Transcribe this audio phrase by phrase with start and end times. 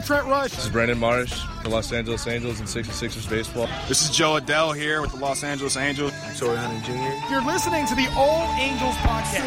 [0.00, 0.52] I'm Trent Rush.
[0.52, 3.68] This is Brandon Marsh for Los Angeles Angels and 66ers baseball.
[3.86, 6.10] This is Jo Adell here with the Los Angeles Angels.
[6.38, 7.30] Torii Hunter Jr.
[7.30, 9.44] You're listening to the All Angels podcast.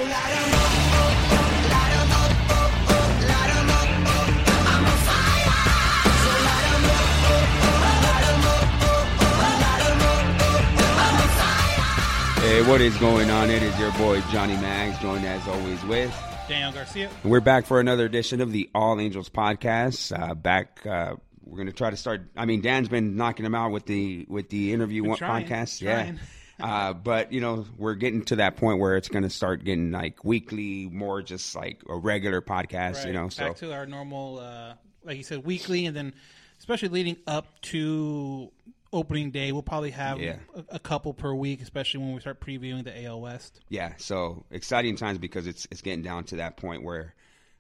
[12.42, 13.50] Hey, what is going on?
[13.50, 16.33] It is your boy Johnny Mags, joined as always with.
[16.48, 17.10] Daniel Garcia.
[17.24, 20.18] We're back for another edition of the All Angels podcast.
[20.18, 22.24] Uh, back, uh, we're going to try to start.
[22.36, 25.80] I mean, Dan's been knocking them out with the with the interview one trying, podcast,
[25.82, 26.20] trying.
[26.60, 26.66] yeah.
[26.66, 29.92] uh, but you know, we're getting to that point where it's going to start getting
[29.92, 32.96] like weekly, more just like a regular podcast.
[32.96, 33.08] Right.
[33.08, 34.74] You know, so back to our normal, uh,
[35.06, 36.14] like you said, weekly, and then
[36.60, 38.52] especially leading up to
[38.94, 40.38] opening day, we'll probably have Yeah.
[40.56, 43.60] a, a couple per week, especially when we start previewing the AL West.
[43.70, 47.14] yeah, so exciting times because it's it's getting down to that point where,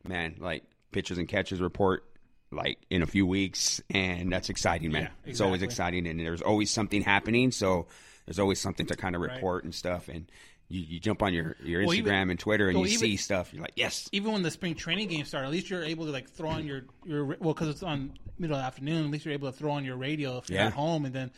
[0.08, 2.06] man, like pitchers and catchers report
[2.52, 5.04] like in a few weeks, and that's exciting, man.
[5.04, 7.50] Yeah, It's always exciting, and there's always something happening.
[7.52, 7.88] So
[8.28, 9.34] there's always something to kind of Right.
[9.34, 10.31] report and stuff, and
[10.74, 13.00] you, you jump on your your Instagram Well, even- and Twitter, and well, you even-
[13.08, 13.54] see stuff.
[13.54, 16.12] You're like, yes, Even when the spring training games start, at least you're able to
[16.12, 19.06] like throw on your your well because it's on middle of the afternoon.
[19.06, 20.68] At least you're able to throw on your radio if you're Yeah.
[20.68, 21.32] at home, and then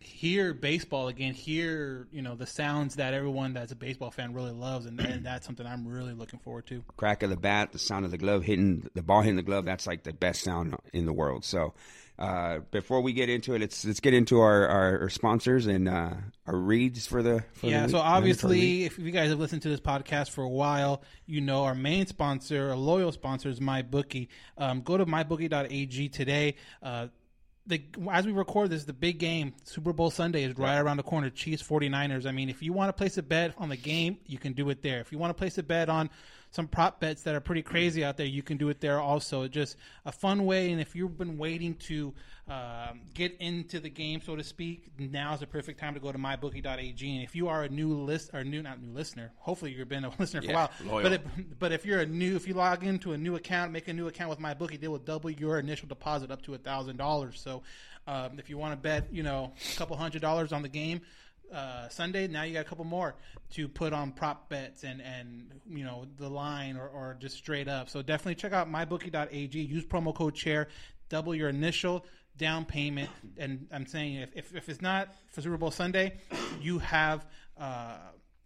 [0.00, 1.34] hear baseball again.
[1.34, 5.26] Hear you know the sounds that everyone that's a baseball fan really loves, and, and
[5.26, 6.82] that's something I'm really looking forward to.
[6.96, 9.64] crack of the bat, the sound of the glove hitting the ball hitting the glove.
[9.64, 11.44] That's like the best sound in the world.
[11.44, 11.74] So.
[12.18, 15.88] Uh, before we get into it, let's let's get into our, our, our sponsors and
[15.88, 16.10] uh,
[16.46, 18.04] our reads for the for yeah, so the week.
[18.04, 21.76] obviously, if you guys have listened to this podcast for a while, you know our
[21.76, 24.26] main sponsor, a loyal sponsor, is MyBookie.
[24.56, 26.56] Um, go to mybookie.ag today.
[26.82, 27.06] Uh,
[27.68, 31.02] the, as we record this, the big game, Super Bowl Sunday, is right around the
[31.02, 31.30] corner.
[31.30, 32.26] Chiefs 49ers.
[32.26, 34.70] I mean, if you want to place a bet on the game, you can do
[34.70, 35.00] it there.
[35.00, 36.10] If you want to place a bet on
[36.50, 39.46] some prop bets that are pretty crazy out there, you can do it there also.
[39.48, 39.76] Just
[40.06, 40.70] a fun way.
[40.72, 42.14] And if you've been waiting to
[42.48, 46.10] um, get into the game, so to speak, now is the perfect time to go
[46.10, 47.14] to mybookie.ag.
[47.16, 50.04] And if you are a new list or new, not new listener, hopefully you've been
[50.04, 50.70] a listener for Yeah, a while.
[50.86, 51.02] loyal.
[51.02, 51.20] But if,
[51.58, 54.08] but if you're a new, if you log into a new account, make a new
[54.08, 57.38] account with MyBookie, they will double your initial deposit up to a thousand dollars.
[57.38, 57.62] So
[58.06, 61.02] um, if you want to bet, you know, a couple hundred dollars on the game.
[61.52, 63.14] Uh, Sunday, now you got a couple more
[63.50, 67.68] to put on prop bets and, and you know the line or, or just straight
[67.68, 67.88] up.
[67.88, 69.58] So definitely check out mybookie.ag.
[69.58, 70.68] Use promo code chair,
[71.08, 72.04] double your initial
[72.36, 73.10] down payment.
[73.36, 76.18] And I'm saying if, if, if it's not for Super Bowl Sunday,
[76.60, 77.26] you have
[77.58, 77.96] uh,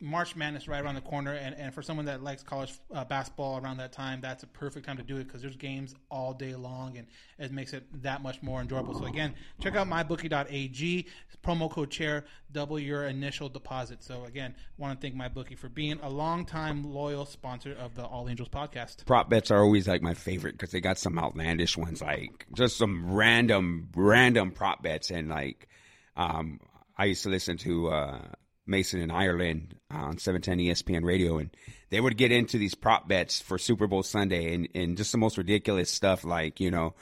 [0.02, 3.58] March Madness right around the corner, and, and for someone that likes college uh, basketball
[3.62, 6.56] around that time, that's a perfect time to do it because there's games all day
[6.56, 7.06] long, and
[7.38, 8.98] it makes it that much more enjoyable.
[8.98, 11.06] So again, check out mybookie.ag,
[11.44, 14.02] promo code chair, double your initial deposit.
[14.02, 18.28] So again, want to thank MyBookie for being a longtime loyal sponsor of the All
[18.28, 19.06] Angels podcast.
[19.06, 22.76] prop bets are always like my favorite because they got some outlandish ones, like just
[22.76, 25.10] some random, random prop bets.
[25.10, 25.69] And like,
[26.16, 26.58] um,
[26.98, 28.22] I used to listen to uh,
[28.66, 31.50] Mason and Ireland on 710 ESPN radio, and
[31.90, 35.18] they would get into these prop bets for Super Bowl Sunday and, and just the
[35.18, 36.94] most ridiculous stuff, like, you know,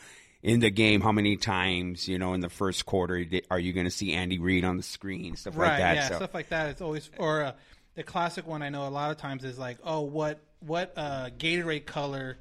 [0.43, 3.87] in the game, how many times, you know, in the first quarter, are you going
[3.87, 5.97] to see Andy Reid on the screen, stuff right, like that.
[5.97, 6.70] yeah, so, stuff like that.
[6.70, 7.53] It's always or uh,
[7.94, 11.31] the classic one I know a lot of times is like, oh, what what uh,
[11.37, 12.38] Gatorade color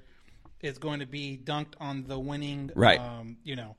[0.61, 2.99] is going to be dunked on the winning, Right.
[2.99, 3.75] Um, you know,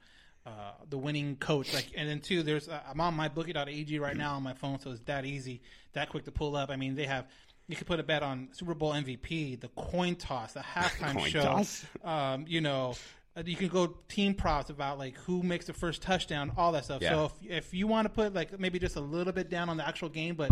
[0.51, 1.73] uh, the winning coach.
[1.73, 4.81] Like, and then two, there's uh, I'm on my bookie.ag right now on my phone,
[4.81, 5.63] so it's that easy,
[5.93, 6.71] that quick to pull up.
[6.71, 7.27] I mean, they have.
[7.69, 11.63] You could put a bet on Super Bowl MVP, the coin toss, the halftime show.
[12.09, 12.97] Um, you know,
[13.37, 16.85] uh, you can go team props about like who makes the first touchdown, all that
[16.85, 17.01] stuff.
[17.01, 17.11] Yeah.
[17.11, 19.77] So if if you want to put like maybe just a little bit down on
[19.77, 20.51] the actual game, but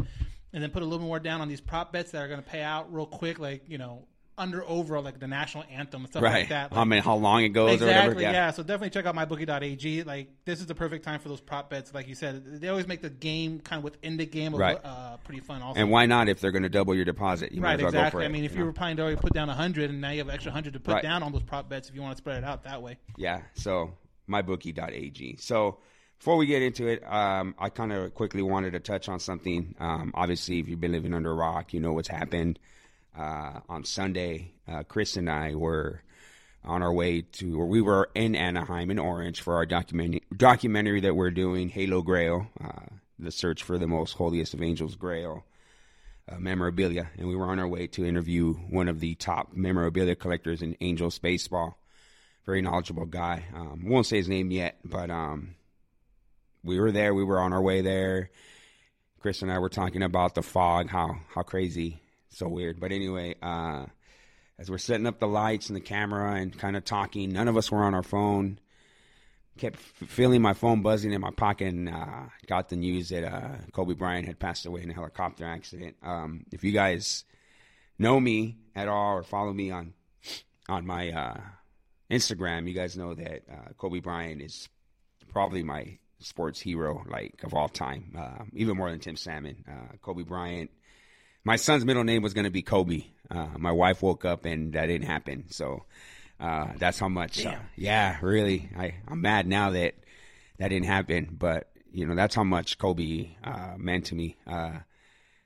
[0.53, 2.49] and then put a little more down on these prop bets that are going to
[2.49, 4.07] pay out real quick, like you know
[4.39, 6.41] under over like the national anthem and stuff right.
[6.41, 6.69] like that.
[6.73, 8.15] I mean, how long it goes or Exactly.
[8.15, 8.33] whatever.
[8.33, 8.51] Yeah.
[8.53, 10.05] So definitely check out mybookie.ag.
[10.05, 11.93] Like this is the perfect time for those prop bets.
[11.93, 14.79] Like you said, they always make the game kind of within the game, Right.
[14.83, 15.61] uh, pretty fun.
[15.61, 17.53] Also, And why not if they're going to double your deposit?
[17.53, 18.23] You might right, well exactly.
[18.23, 18.27] it.
[18.27, 18.67] I mean, if you know?
[18.67, 20.81] were planning to already put down hundred, and now you have an extra hundred to
[20.81, 21.03] put Right.
[21.03, 22.97] down on those prop bets, if you want to spread it out that way.
[23.17, 23.41] Yeah.
[23.55, 23.95] So
[24.31, 25.37] mybookie.ag.
[25.41, 25.79] So
[26.19, 29.75] before we get into it, um, I kind of quickly wanted to touch on something.
[29.79, 32.59] Um, obviously, if you've been living under a rock, you know what's happened.
[33.19, 36.03] Uh, on Sunday, uh, Chris and I were
[36.65, 41.01] on our way to, or we were in Anaheim in Orange for our documentary documentary
[41.01, 42.87] that we're doing, Halo Grail, uh,
[43.19, 45.45] the search for the most holiest of angels Grail
[46.31, 50.15] uh, memorabilia, and we were on our way to interview one of the top memorabilia
[50.15, 51.79] collectors in Angels baseball.
[52.47, 53.45] Very knowledgeable guy.
[53.55, 55.57] Um, won't say his name yet, but um,
[56.63, 57.15] we were there.
[57.15, 58.31] We were on our way there.
[59.21, 62.01] Chris and I were talking about the fog, how how crazy,
[62.39, 62.81] so weird.
[62.81, 63.87] But anyway, uh,
[64.59, 67.57] as we're setting up the lights and the camera and kind of talking, none of
[67.57, 68.59] us were on our phone.
[69.59, 73.25] Kept f- feeling my phone buzzing in my pocket, and uh, got the news that
[73.25, 75.97] uh, Kobe Bryant had passed away in a helicopter accident.
[76.03, 77.25] Um, if you guys
[77.99, 79.95] know me at all or follow me on
[80.69, 81.41] on my uh,
[82.09, 84.69] Instagram, you guys know that uh, Kobe Bryant is
[85.33, 89.65] probably my sports hero, like of all time, uh, even more than Tim Salmon.
[89.69, 90.71] Uh, Kobe Bryant.
[91.45, 93.05] My son's middle name was going to be Kobe.
[93.31, 95.45] Uh, my wife woke up and that didn't happen.
[95.51, 95.85] So
[96.41, 97.45] uh, that's how much.
[97.45, 98.69] uh, yeah, really.
[98.77, 99.95] I I'm mad now that
[100.59, 104.37] that didn't happen, but you know that's how much Kobe uh, meant to me.
[104.47, 104.79] Uh,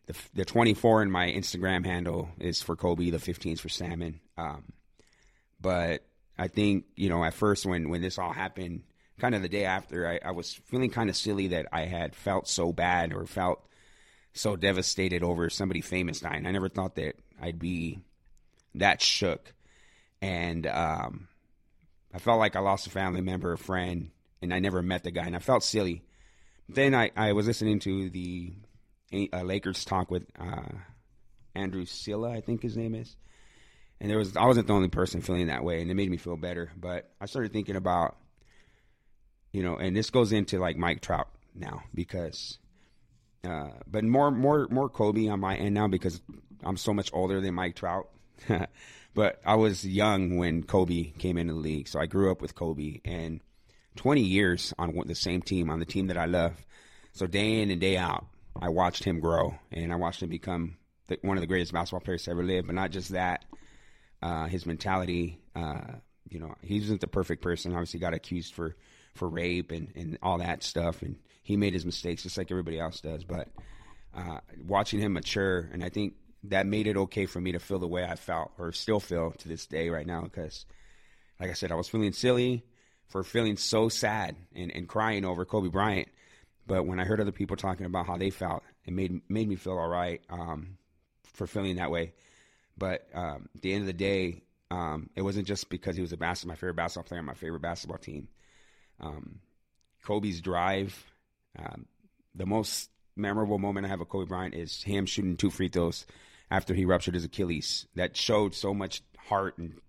[0.06, 3.10] the the 24 in my Instagram handle is for Kobe.
[3.10, 4.20] The 15 is for Salmon.
[4.36, 4.72] Um,
[5.60, 6.04] but
[6.38, 8.82] I think you know at first when when this all happened,
[9.18, 12.14] kind of the day after, I, I was feeling kind of silly that I had
[12.16, 13.64] felt so bad or felt
[14.34, 16.46] so devastated over somebody famous dying.
[16.46, 18.00] I never thought that I'd be
[18.74, 19.52] that shook,
[20.20, 21.28] and um,
[22.14, 25.10] I felt like I lost a family member, a friend, and I never met the
[25.10, 26.02] guy, and I felt silly.
[26.68, 28.52] Then I, I was listening to the
[29.32, 30.62] uh, Lakers talk with uh,
[31.54, 33.16] Andrew Silla, I think his name is,
[34.00, 36.16] and there was I wasn't the only person feeling that way, and it made me
[36.16, 36.72] feel better.
[36.76, 38.16] But I started thinking about,
[39.52, 42.58] you know, and this goes into like Mike Trout now because,
[43.44, 46.20] uh, but more more more Kobe on my end now because
[46.62, 48.08] I'm so much older than Mike Trout.
[49.14, 52.54] but I was young when Kobe came into the league, so I grew up with
[52.54, 53.40] Kobe and
[53.96, 56.54] 20 years on the same team on the team that I love.
[57.12, 58.26] So day in and day out,
[58.60, 60.78] I watched him grow and I watched him become
[61.08, 62.66] the, one of the greatest basketball players to ever live.
[62.66, 63.44] But not just that,
[64.22, 65.40] uh, his mentality.
[65.54, 65.80] Uh,
[66.28, 67.72] you know, he wasn't the perfect person.
[67.72, 68.76] Obviously, got accused for
[69.14, 72.78] for rape and and all that stuff, and he made his mistakes just like everybody
[72.78, 73.24] else does.
[73.24, 73.48] But
[74.14, 77.78] uh, watching him mature, and I think that made it okay for me to feel
[77.78, 80.22] the way I felt or still feel to this day right now.
[80.22, 80.64] Because,
[81.40, 82.64] like I said, I was feeling silly
[83.08, 86.08] for feeling so sad and, and crying over Kobe Bryant.
[86.66, 89.56] But when I heard other people talking about how they felt, it made made me
[89.56, 90.78] feel all right um,
[91.24, 92.14] for feeling that way.
[92.78, 96.12] But um, at the end of the day, um, it wasn't just because he was
[96.12, 98.28] a bas- my favorite basketball player my favorite basketball team.
[99.00, 99.40] Um,
[100.04, 101.11] Kobe's drive,
[101.58, 101.86] um,
[102.34, 106.06] the most memorable moment I have of Kobe Bryant is him shooting two free throws
[106.50, 107.86] after he ruptured his Achilles.
[107.94, 109.58] That showed so much heart.
[109.58, 109.80] And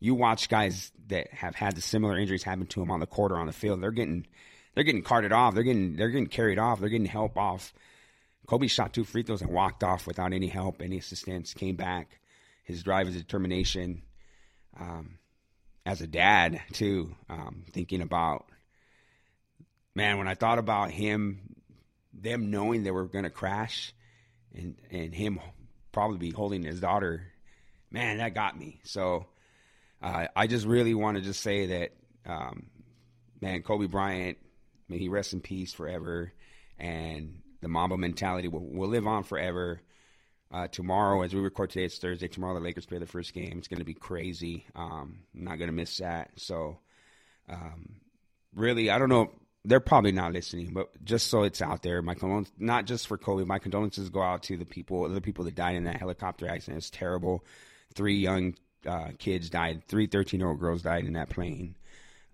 [0.00, 3.32] you watch guys that have had the similar injuries happen to them on the court
[3.32, 3.82] or on the field.
[3.82, 4.26] They're getting
[4.74, 5.54] they're getting carted off.
[5.54, 6.80] They're getting they're getting carried off.
[6.80, 7.72] They're getting help off.
[8.46, 11.52] Kobe shot two free throws and walked off without any help, any assistance.
[11.52, 12.20] Came back.
[12.64, 14.02] His drive, his determination.
[14.78, 15.18] Um,
[15.84, 18.46] as a dad too, um, thinking about
[19.98, 21.40] man when I thought about him,
[22.14, 23.92] them knowing they were going to crash,
[24.54, 25.40] and and him
[25.92, 27.26] probably be holding his daughter,
[27.90, 28.80] man, that got me.
[28.84, 29.26] So
[30.00, 31.90] uh, I just really want to just say that,
[32.24, 32.66] um,
[33.40, 34.38] man, Kobe Bryant,
[34.88, 36.32] may he rest in peace forever,
[36.78, 39.82] and the Mamba mentality will, will live on forever.
[40.50, 42.28] Uh, tomorrow, as we record today, it's Thursday.
[42.28, 43.58] Tomorrow, the Lakers play the first game.
[43.58, 44.64] It's going to be crazy.
[44.74, 46.30] Um, I'm not going to miss that.
[46.36, 46.78] So,
[47.50, 47.96] um,
[48.54, 49.30] really, I don't know.
[49.68, 53.18] They're probably not listening, but just so it's out there, my condolences, not just for
[53.18, 56.48] Kobe, my condolences go out to the people, the people that died in that helicopter
[56.48, 56.78] accident.
[56.78, 57.44] It's terrible.
[57.94, 58.54] Three young
[58.86, 59.82] uh, kids died.
[59.86, 61.76] Three 13 year old girls died in that plane.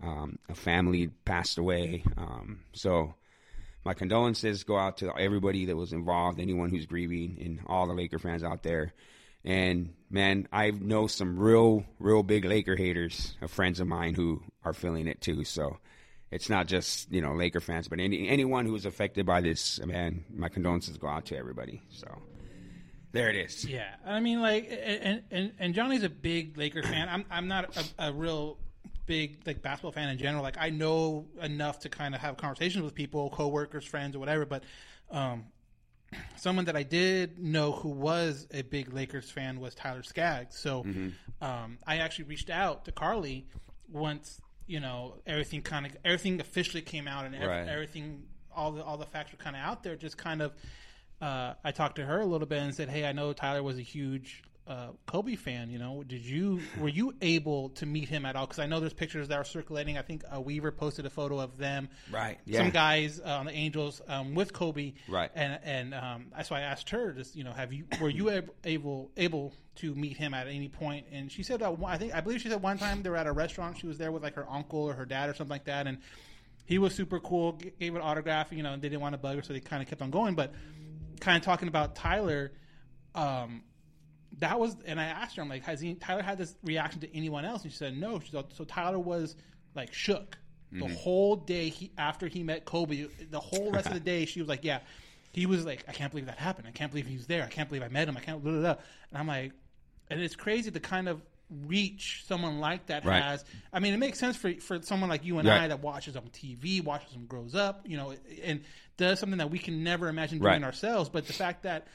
[0.01, 2.03] Um, a family passed away.
[2.17, 3.15] Um, so,
[3.83, 7.93] my condolences go out to everybody that was involved, anyone who's grieving, and all the
[7.93, 8.93] Laker fans out there.
[9.43, 14.73] And man, I know some real, real big Laker haters, friends of mine who are
[14.73, 15.43] feeling it too.
[15.43, 15.77] So
[16.35, 19.79] it's not just you know Laker fans, but any anyone who was affected by this,
[19.85, 21.81] man, my condolences go out to everybody.
[21.89, 22.07] So
[23.13, 23.63] There it is.
[23.63, 27.07] Yeah, I mean, like, and and and Johnny's a big Laker fan.
[27.09, 28.57] I'm I'm not a, a real
[29.05, 30.43] big like basketball fan in general.
[30.43, 34.45] Like, I know enough to kind of have conversations with people, coworkers, friends, or whatever.
[34.45, 34.63] But
[35.11, 35.45] um,
[36.35, 40.57] someone that I did know who was a big Lakers fan was Tyler Skaggs.
[40.57, 40.85] So
[41.41, 43.47] um, I actually reached out to Carly
[43.89, 47.67] once you know everything kind of everything officially came out and ev- Right.
[47.67, 48.23] everything
[48.55, 49.95] all the all the facts were kind of out there.
[49.95, 50.53] Just kind of
[51.21, 53.77] uh, I talked to her a little bit and said, "Hey, I know Tyler was
[53.77, 55.69] a huge uh, Kobe fan.
[55.69, 58.45] You know, did you were you able to meet him at all?
[58.47, 59.97] Because I know there's pictures that are circulating.
[59.97, 63.51] I think uh, Weaver posted a photo of them, Right, Some guys uh, on the
[63.51, 65.29] Angels um, with Kobe, Right.
[65.35, 68.29] And and um, that's why I asked her, just you know, have you were you
[68.63, 71.05] able able to meet him at any point?
[71.11, 73.27] And she said, uh, I think I believe she said one time they were at
[73.27, 73.77] a restaurant.
[73.77, 75.99] She was there with like her uncle or her dad or something like that, and
[76.65, 77.53] he was super cool.
[77.53, 78.51] g- Gave an autograph.
[78.51, 80.09] You know, and they didn't want to bug her, so they kind of kept on
[80.09, 80.33] going.
[80.33, 80.53] But
[81.19, 82.51] kind of talking about Tyler,
[83.13, 83.61] um,
[84.39, 87.15] that was, and I asked her, I'm like, has he, Tyler had this reaction to
[87.15, 87.63] anyone else?
[87.63, 88.19] And she said no.
[88.19, 89.35] She said, so Tyler was
[89.75, 90.37] like shook
[90.71, 90.93] the mm-hmm.
[90.95, 93.07] whole day he after he met Kobe.
[93.29, 94.79] The whole rest of the day, she was like, yeah.
[95.31, 96.67] He was like, I can't believe that happened.
[96.67, 97.43] I can't believe he was there.
[97.43, 98.15] I can't believe I met him.
[98.15, 98.41] I can't.
[98.41, 98.75] Blah, blah, blah.
[99.11, 99.51] And I'm like,
[100.09, 101.21] and it's crazy the kind of
[101.67, 103.21] reach someone like that Right.
[103.21, 103.43] has.
[103.71, 105.63] I mean, it makes sense for for someone like you and Right.
[105.63, 108.13] I that watches on TV, watches him grows up, you know,
[108.43, 108.61] and
[108.97, 110.63] does something that we can never imagine doing Right.
[110.63, 111.09] ourselves.
[111.09, 111.87] But the fact that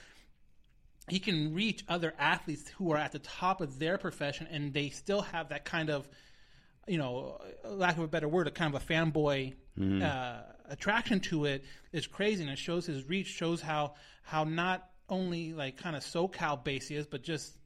[1.10, 4.90] he can reach other athletes who are at the top of their profession and they
[4.90, 6.08] still have that kind of
[6.86, 9.54] you know lack of a better word a kind of a fanboy
[10.02, 12.42] uh, attraction to it is crazy.
[12.42, 16.88] And it shows his reach shows how how not only like kind of SoCal based
[16.90, 17.56] he is but just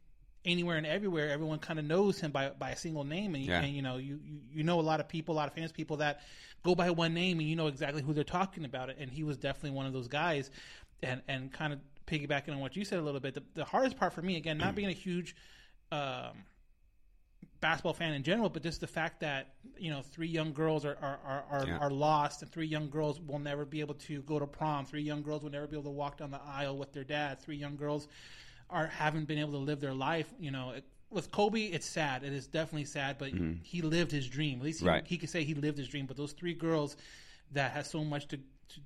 [0.45, 3.35] anywhere and everywhere everyone kind of knows him by by a single name.
[3.35, 3.63] And, you Yeah.
[3.63, 5.73] and you know you, you you know a lot of people a lot of famous
[5.73, 6.21] people that
[6.63, 8.91] go by one name and you know exactly who they're talking about.
[8.91, 10.51] It and he was definitely one of those guys.
[11.03, 13.97] And and kind of piggybacking on what you said a little bit the, the hardest
[13.97, 15.35] part for me again not being a huge
[15.93, 16.33] um,
[17.61, 20.97] basketball fan in general, but just the fact that you know three young girls are
[21.01, 21.79] are, are, are, Yeah.
[21.79, 24.85] are lost, and three young girls will never be able to go to prom.
[24.85, 27.41] Three young girls will never be able to walk down the aisle with their dad.
[27.41, 28.09] Three young girls
[28.71, 30.33] are haven't been able to live their life.
[30.39, 32.23] You know, it, with Kobe, it's sad.
[32.25, 33.31] It is definitely sad, but
[33.63, 34.59] he lived his dream.
[34.59, 34.95] At least he, Mm-hmm.
[34.95, 35.07] Right.
[35.07, 36.07] he could say he lived his dream.
[36.07, 36.97] But those three girls
[37.53, 38.39] that has so much to.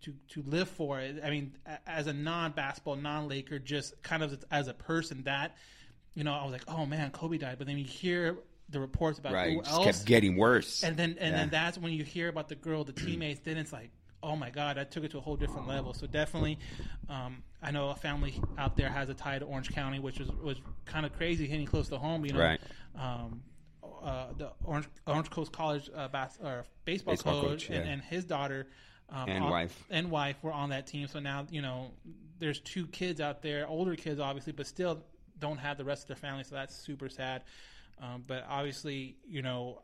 [0.02, 1.20] To, to, live for it.
[1.24, 1.52] I mean,
[1.86, 5.56] as a non basketball, non Laker, just kind of as a person, that
[6.14, 7.56] you know, I was like, oh man, Kobe died.
[7.58, 8.36] But then you hear
[8.70, 9.52] the reports about Right.
[9.54, 10.82] who else, kept getting worse.
[10.82, 11.36] and then and Yeah.
[11.38, 13.40] then that's when you hear about the girl, the teammates.
[13.40, 13.90] then it's like,
[14.22, 15.94] oh my god, I took it to a whole different level.
[15.94, 16.58] So definitely,
[17.08, 20.28] um, I know a family out there has a tie to Orange County, which was
[20.32, 22.26] was kind of crazy, hitting close to home.
[22.26, 22.60] You know, Right.
[22.96, 23.42] um,
[24.02, 26.38] uh, the Orange Orange Coast College uh, bas-
[26.84, 27.92] baseball, Baseball coach, coach, and, yeah.
[27.92, 28.66] and his daughter.
[29.10, 29.84] Um, And on- wife.
[29.90, 31.06] and wife were on that team.
[31.08, 31.90] So now you know
[32.38, 35.02] there's two kids out there, older kids obviously, but still
[35.38, 36.44] don't have the rest of their family.
[36.44, 37.42] So that's super sad.
[38.00, 39.82] Um, but obviously, you know,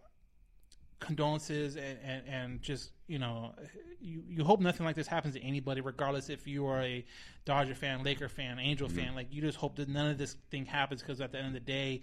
[1.00, 3.52] condolences and, and, and just you know
[4.00, 7.04] you, you hope nothing like this happens to anybody regardless if you are a
[7.44, 10.64] dodger fan laker fan angel fan like you just hope that none of this thing
[10.64, 12.00] happens because at the end of the day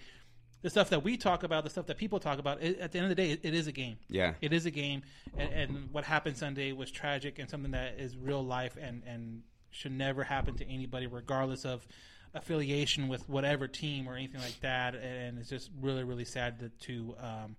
[0.61, 2.99] the stuff that we talk about the stuff that people talk about it, at the
[2.99, 4.33] end of the day it, it is a game Yeah.
[4.41, 5.01] it is a game
[5.37, 9.43] and, and what happened sunday was tragic and something that is real life and and
[9.71, 11.87] should never happen to anybody regardless of
[12.33, 16.69] affiliation with whatever team or anything like that and it's just really really sad to,
[16.85, 17.55] to um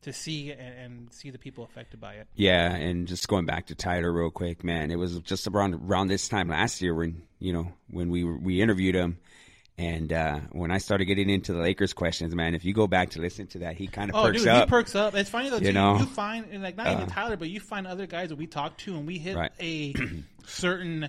[0.00, 2.28] to see and, and see the people affected by it.
[2.36, 6.06] Yeah, and just going back to Tyler real quick, man, it was just around around
[6.06, 9.18] this time last year when you know when we we interviewed him,
[9.78, 13.10] and uh, when I started getting into the Lakers questions, man, if you go back
[13.10, 14.64] to listen to that, he kind of Oh, perks dude, up.
[14.64, 15.14] he perks up.
[15.14, 15.56] It's funny though.
[15.58, 15.98] You too, know?
[15.98, 18.46] you find and like not even Uh, Tyler, but you find other guys that we
[18.46, 19.52] talk to, and we hit Right.
[19.60, 19.94] a
[20.46, 21.08] certain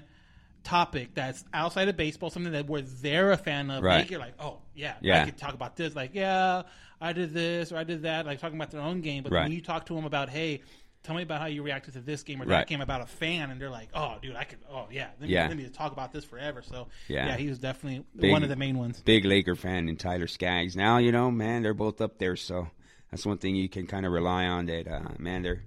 [0.64, 3.84] topic that's outside of baseball, something that we're they're a fan of.
[3.84, 4.00] Right.
[4.00, 5.96] Like, you're like, oh yeah, yeah, I could talk about this.
[5.96, 6.64] Like, yeah,
[7.02, 8.26] I did this or I did that.
[8.26, 9.44] Like talking about their own game, but Right.
[9.44, 10.62] when you talk to them about, hey.
[11.03, 12.68] Tell me about how you reacted to this game or that Right.
[12.68, 14.60] game about a fan, and they're like, "Oh, dude, I could.
[14.70, 15.48] Oh, yeah, let me, Yeah.
[15.48, 17.27] let me talk about this forever." So, Yeah.
[17.27, 19.01] yeah, he was definitely Big- one of the main ones.
[19.01, 20.75] Big Laker fan and Tyler Skaggs.
[20.75, 22.68] Now you know, man, they're both up there, so
[23.12, 24.65] that's one thing you can kind of rely on.
[24.65, 25.63] That uh, man, they're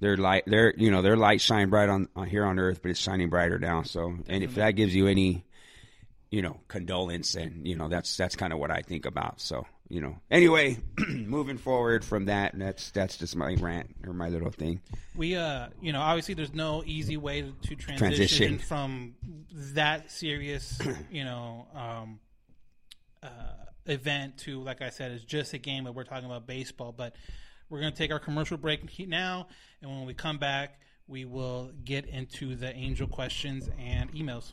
[0.00, 2.90] they're light, they're you know their light shine bright on, on here on Earth, but
[2.90, 3.82] it's shining brighter now.
[3.82, 5.44] So, and if that gives you any
[6.30, 9.40] you know, condolence and you know that's that's kind of what I think about.
[9.40, 10.16] So, you know.
[10.28, 14.80] Anyway, moving forward from that, that's that's just my rant or my little thing.
[15.14, 18.58] We, uh, you know, obviously there's no easy way to, to transition, Transition.
[18.58, 19.14] from
[19.74, 20.80] that serious,
[21.12, 22.18] you know, um,
[23.22, 23.28] uh,
[23.86, 26.90] event to, like I said, it's just a game, but we're talking about baseball.
[26.90, 27.14] But
[27.70, 29.46] we're going to take our commercial break he- now,
[29.80, 34.52] and when we come back, we will get into the angel questions and emails.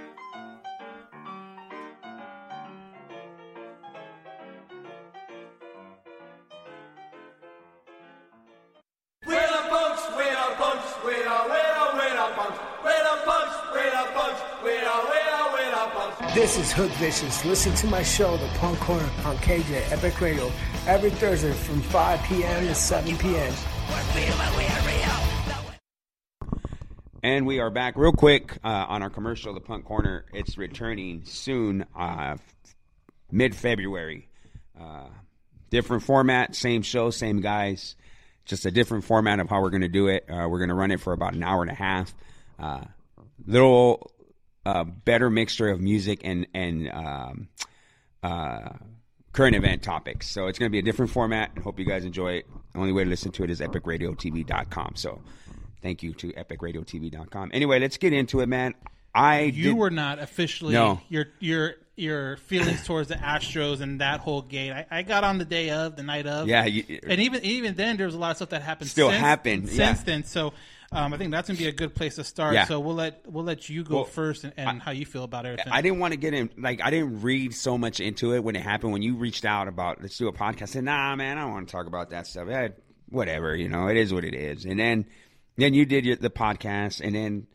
[16.71, 17.43] Hook Vicious.
[17.43, 20.51] Listen to my show, The Punk Corner, on KJ Epic Radio,
[20.87, 22.67] every Thursday from 5 p.m.
[22.67, 23.53] to 7 p.m.
[27.23, 30.25] And we are back real quick uh, on our commercial, The Punk Corner.
[30.33, 32.37] It's returning soon, uh,
[33.31, 34.29] mid February.
[34.79, 35.07] Uh,
[35.69, 37.95] different format, same show, same guys.
[38.45, 40.25] Just a different format of how we're going to do it.
[40.29, 42.13] Uh, we're going to run it for about an hour and a half.
[42.57, 42.85] Uh,
[43.45, 44.11] little
[44.65, 47.47] uh, better mixture of music and and um,
[48.23, 48.69] uh,
[49.33, 50.29] current event topics.
[50.29, 51.57] So it's going to be a different format.
[51.63, 52.45] Hope you guys enjoy it.
[52.73, 54.93] The only way to listen to it is epicradiotv.com.
[54.95, 55.21] So
[55.81, 57.51] thank you to epicradiotv.com.
[57.53, 58.75] Anyway, let's get into it, man.
[59.13, 61.01] I You did- were not officially No.
[61.09, 64.71] your your your feelings towards the Astros and that whole gate.
[64.71, 66.47] I, I got on the day of, the night of.
[66.47, 68.89] Yeah, you- and even even then, there was a lot of stuff that happened.
[68.89, 70.03] Still since, happened, since yeah.
[70.05, 70.23] then.
[70.23, 70.53] So
[70.91, 72.53] um, I think that's gonna be a good place to start.
[72.53, 72.65] Yeah.
[72.65, 75.45] So we'll let we'll let you go Well, first and, and how you feel about
[75.45, 75.71] everything.
[75.71, 78.55] I didn't want to get in, like, I didn't read so much into it when
[78.55, 78.91] it happened.
[78.93, 81.51] When you reached out about, let's do a podcast, I said, nah, man, I don't
[81.51, 82.47] want to talk about that stuff.
[82.49, 82.69] Eh,
[83.09, 84.65] whatever, you know, it is what it is.
[84.65, 85.05] And then,
[85.57, 87.47] then you did your, the podcast, and then,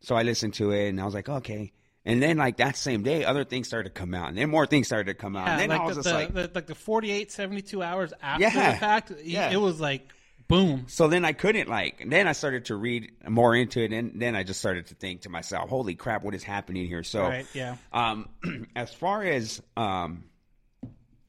[0.00, 1.72] so I listened to it, and I was like, okay.
[2.04, 4.66] And then, like, that same day, other things started to come out, and then more
[4.66, 5.46] things started to come out.
[5.46, 7.82] Yeah, and then like I was the, just the, like, the, like the 48, 72
[7.82, 8.72] hours after Yeah.
[8.72, 9.50] the fact, Yeah.
[9.50, 10.08] it was like
[10.50, 10.84] boom.
[10.88, 12.04] So then I couldn't like.
[12.06, 15.22] Then I started to read more into it, and then I just started to think
[15.22, 17.76] to myself, "Holy crap, what is happening here?" So, Right, yeah.
[17.92, 18.28] Um,
[18.76, 20.24] as far as um,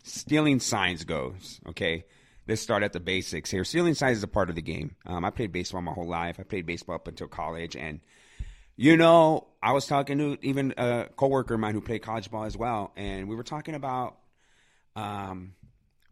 [0.03, 2.05] stealing signs goes, okay,
[2.47, 3.63] let's start at the basics here.
[3.63, 4.95] Stealing signs is a part of the game.
[5.05, 6.37] Um, I played baseball my whole life.
[6.39, 8.01] I played baseball up until college, and
[8.75, 12.45] you know, I was talking to even a coworker of mine who played college ball
[12.45, 14.17] as well, and we were talking about
[14.95, 15.53] um,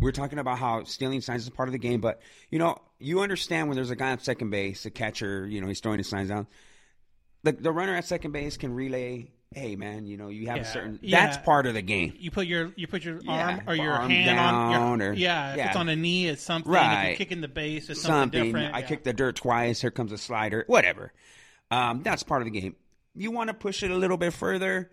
[0.06, 3.22] were talking about how stealing signs is part of the game, but you know, you
[3.22, 6.08] understand when there's a guy on second base, a catcher, you know, he's throwing his
[6.08, 6.48] signs down.
[7.44, 10.62] The the runner at second base can relay, "Hey, man, you know, you have Yeah.
[10.64, 11.26] a certain." Yeah.
[11.26, 12.14] That's part of the game.
[12.18, 15.14] You put your you put your Yeah, arm or your arm hand on your or-
[15.14, 15.52] yeah.
[15.52, 15.68] If yeah.
[15.68, 16.70] it's on a knee, it's something.
[16.72, 17.08] If Right.
[17.10, 18.44] you're kicking the base, it's something, Something.
[18.46, 18.76] different.
[18.76, 19.80] I kicked the dirt twice.
[19.82, 20.66] Here comes a slider.
[20.68, 21.14] Whatever.
[21.72, 22.76] Um, that's part of the game.
[23.16, 24.92] You want to push it a little bit further.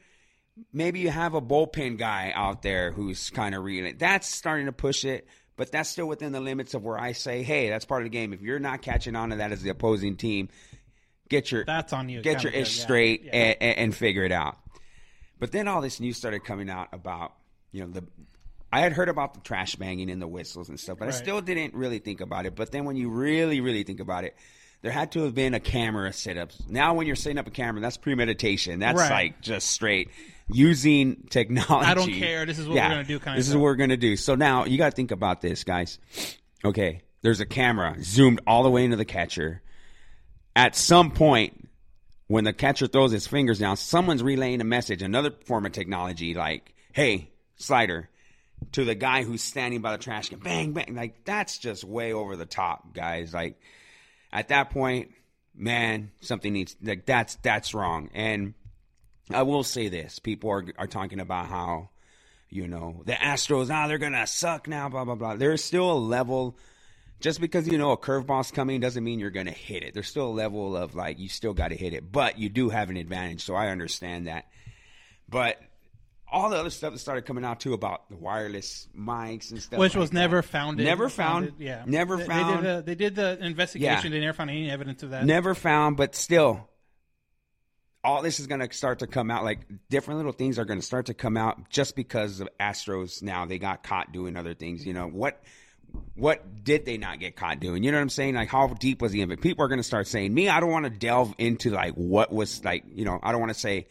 [0.73, 3.97] Maybe you have a bullpen guy out there who's kind of reeling.
[3.99, 7.43] That's starting to push it, but that's still within the limits of where I say,
[7.43, 8.33] hey, that's part of the game.
[8.33, 10.49] If you're not catching on to that as the opposing team,
[11.29, 12.23] get your That's on you.
[12.23, 12.85] get your good, ish yeah.
[12.85, 13.55] straight Yeah.
[13.61, 14.57] And, and, figure it out.
[15.39, 17.35] But then all this news started coming out about
[17.73, 18.05] you know the.
[18.73, 21.41] I had heard about the trash banging and the whistles and stuff, but I still
[21.41, 22.57] didn't really think about it.
[22.57, 24.37] But then when you really, really think about it,
[24.83, 26.51] there had to have been a camera set up.
[26.69, 28.81] Now, when you're setting up a camera, that's premeditation.
[28.81, 29.11] That's Right.
[29.11, 30.11] like just straight
[30.49, 31.87] using technology.
[31.87, 32.47] I don't care.
[32.47, 33.59] This is what we're gonna do kinda This is stuff.
[33.59, 34.17] what we're gonna do.
[34.17, 35.99] So now you got to think about this, guys.
[36.65, 39.63] Okay, there's a camera zoomed all the way into the catcher.
[40.55, 41.69] At some point,
[42.29, 46.35] when the catcher throws his fingers down, someone's relaying a message, another form of technology,
[46.35, 48.09] like, hey, slider,
[48.73, 50.39] to the guy who's standing by the trash can.
[50.39, 50.95] Bang, bang.
[50.95, 53.35] Like, that's just way over the top, guys.
[53.35, 53.61] Like,
[54.33, 55.13] at that point,
[55.55, 58.11] man, something needs, like, that's, that's wrong.
[58.15, 58.55] And
[59.31, 61.91] I will say this people are, are talking about how,
[62.49, 65.37] you know, the Astros, ah, they're going to suck now, blah, blah, blah.
[65.37, 66.57] There's still a level
[67.19, 69.95] just because you know a curveball's coming doesn't mean you're going to hit it.
[69.95, 72.69] There's still a level of like you still got to hit it, but you do
[72.69, 73.43] have an advantage.
[73.43, 74.47] So I understand that.
[75.29, 75.59] But
[76.31, 79.79] all the other stuff that started coming out too about the wireless mics and stuff,
[79.79, 80.17] which like was that.
[80.17, 80.85] never founded.
[80.85, 84.13] never found, Yeah, never They- found, They did, the, they did the investigation.
[84.13, 84.19] Yeah.
[84.19, 85.25] They never found any evidence of that.
[85.25, 86.69] never found, but still.
[88.07, 89.45] All this is going to start to come out.
[89.45, 93.23] Like different little things are going to start to come out just because of Astros.
[93.23, 94.87] Now they got caught doing other things.
[94.87, 95.43] You know what?
[96.15, 97.83] what did they not get caught doing?
[97.83, 98.35] You know what I'm saying?
[98.35, 99.43] Like how deep was the incident?
[99.43, 102.33] People are going to start saying, me, I don't want to delve into like what
[102.33, 103.87] was like, you know, I don't want to say,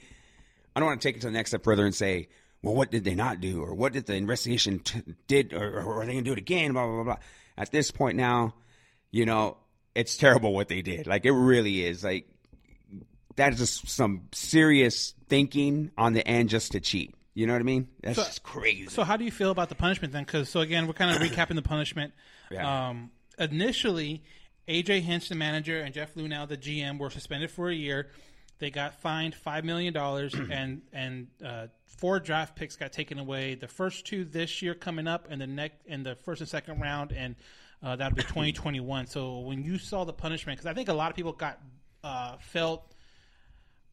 [0.75, 2.28] I don't want to take it to the next step further and say,
[2.62, 6.01] well, what did they not do, or what did the investigation t- did, or, or
[6.01, 6.73] are they gonna do it again?
[6.73, 7.04] Blah blah blah.
[7.04, 7.17] blah.
[7.58, 8.56] At this point now,
[9.12, 9.58] you know,
[9.93, 11.06] it's terrible what they did.
[11.06, 12.04] Like it really is.
[12.04, 12.28] Like
[13.36, 17.13] that is just some serious thinking on the end just to cheat.
[17.34, 17.89] You know what I mean?
[18.02, 18.88] That's So- just crazy.
[18.88, 20.24] So how do you feel about the punishment then?
[20.24, 22.13] Because so again, we're kind of recapping the punishment.
[22.50, 22.89] Yeah.
[22.89, 24.24] Um, initially,
[24.67, 28.12] AJ Hinch, the manager, and Jeff Luhnow, the GM, were suspended for a year.
[28.60, 33.56] They got fined five million dollars, and and uh, four draft picks got taken away.
[33.56, 36.80] The first two this year coming up, and the next in the first and second
[36.80, 37.36] round, and
[37.84, 39.08] uh, that'll be twenty twenty one.
[39.08, 41.60] So when you saw the punishment, because I think a lot of people got
[42.04, 42.93] uh, felt.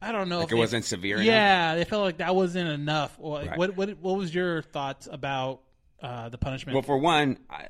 [0.03, 1.27] I don't know Like if it they- wasn't severe enough?
[1.27, 3.17] Yeah, they felt like that wasn't enough.
[3.21, 3.57] Right.
[3.57, 5.61] what what what was your thoughts about
[6.03, 6.75] uh, the punishment?
[6.75, 7.67] Well, for one, I,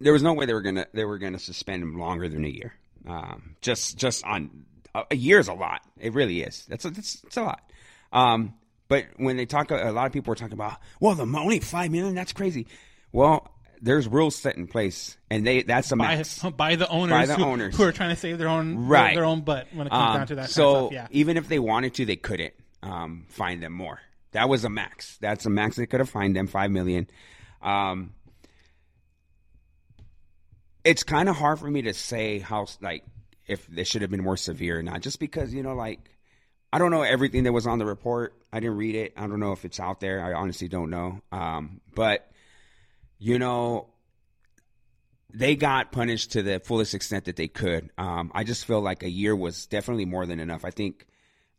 [0.00, 2.48] there was no way they were gonna they were gonna suspend him longer than a
[2.48, 2.74] year.
[3.08, 4.64] Um, just just on
[4.94, 5.80] a, a year is a lot.
[5.98, 6.66] It really is.
[6.66, 7.70] That's a, that's, that's a lot.
[8.12, 8.54] Um,
[8.88, 11.90] but when they talk, a lot of people are talking about, well, the only five
[11.92, 12.14] million.
[12.14, 12.66] That's crazy.
[13.12, 13.48] Well,
[13.82, 16.42] there's rules set in place, and they that's a by, max.
[16.56, 17.76] by the owners, By the who, owners.
[17.76, 19.14] who are trying to save their own Right.
[19.14, 20.50] their, own butt when it comes Um, down to that.
[20.50, 21.10] so kind of stuff.
[21.12, 21.18] yeah.
[21.18, 24.00] even if they wanted to, they couldn't um, find them more.
[24.32, 25.16] That was a max.
[25.20, 27.08] That's a max they could have fined them five million.
[27.62, 28.12] Um,
[30.84, 33.04] it's kind of hard for me to say how like
[33.46, 35.98] if they should have been more severe or not, just because you know like
[36.72, 38.34] I don't know everything that was on the report.
[38.52, 39.12] I didn't read it.
[39.16, 40.24] I don't know if it's out there.
[40.24, 41.20] I honestly don't know.
[41.32, 42.30] Um, but
[43.20, 43.86] you know,
[45.32, 47.90] they got punished to the fullest extent that they could.
[47.96, 50.64] Um, I just feel like a year was definitely more than enough.
[50.64, 51.06] I think.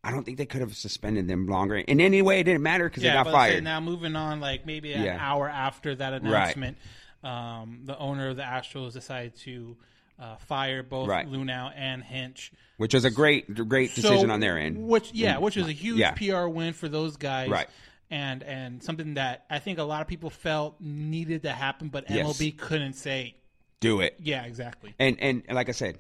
[0.04, 1.76] I don't think they could have suspended them longer.
[1.76, 3.63] In any way, it didn't matter because yeah, they got fired.
[3.63, 5.15] now moving on, like maybe an Yeah.
[5.21, 6.78] hour after that announcement,
[7.24, 9.78] um, the owner of the Astros decided to
[10.19, 11.28] uh, fire both Right.
[11.28, 12.52] Luhnow and Hinch.
[12.78, 14.88] which was a great, great So, decision on their end.
[14.88, 16.13] Which yeah, Mm, which is a huge yeah.
[16.13, 17.50] PR win for those guys.
[17.50, 17.67] Right.
[18.12, 22.10] And and something that I think a lot of people felt needed to happen, but
[22.10, 22.26] Yes.
[22.28, 23.36] MLB couldn't say.
[23.80, 24.15] Do it.
[24.21, 24.93] Yeah, exactly.
[25.00, 25.97] And and like I said,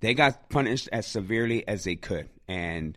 [0.00, 2.28] they got punished as severely as they could.
[2.46, 2.96] And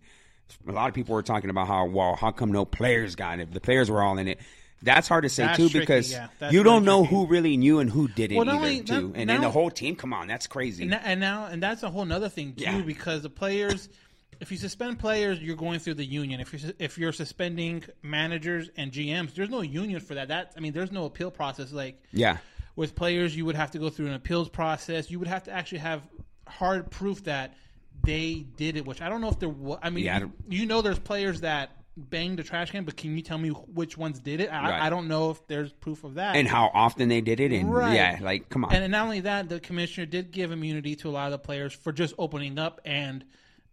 [0.67, 3.53] a lot of people were talking about how well, how come no players got it?
[3.53, 4.39] The players were all in it.
[4.83, 6.27] That's hard to say That's too tricky, because yeah.
[6.49, 7.15] You don't really know tricky.
[7.15, 9.07] who really knew and who didn't Well, either only- too.
[9.09, 10.83] not- and then the whole team, come on, that's crazy.
[10.83, 12.81] And, that, and now, and that's a whole nother thing too, Yeah.
[12.81, 13.89] because the players,
[14.41, 16.39] if you suspend players, you're going through the union.
[16.41, 20.29] If you're if you're suspending managers and GMs, there's no union for that.
[20.29, 21.71] That I mean, there's no appeal process.
[21.71, 22.37] Like yeah.
[22.75, 25.09] with players, you would have to go through an appeals process.
[25.11, 26.01] You would have to actually have
[26.47, 27.53] hard proof that
[28.03, 28.85] they did it.
[28.85, 29.49] Which I don't know if there.
[29.49, 32.83] wa- I mean, Yeah, I you, you know, there's players that banged the trash can,
[32.83, 34.49] but can you tell me which ones did it?
[34.51, 34.81] I, Right.
[34.81, 36.35] I don't know if there's proof of that.
[36.35, 37.93] And how often they did it and Right.
[37.93, 38.73] yeah, like come on.
[38.73, 41.73] And not only that, the commissioner did give immunity to a lot of the players
[41.73, 43.23] for just opening up and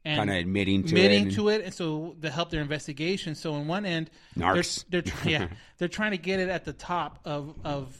[0.09, 3.35] and Kinda admitting to admitting it and- to it, and so to help their investigation.
[3.35, 4.85] So on one end, Narcs.
[4.89, 7.97] they're, they're yeah they're trying to get it at the top of of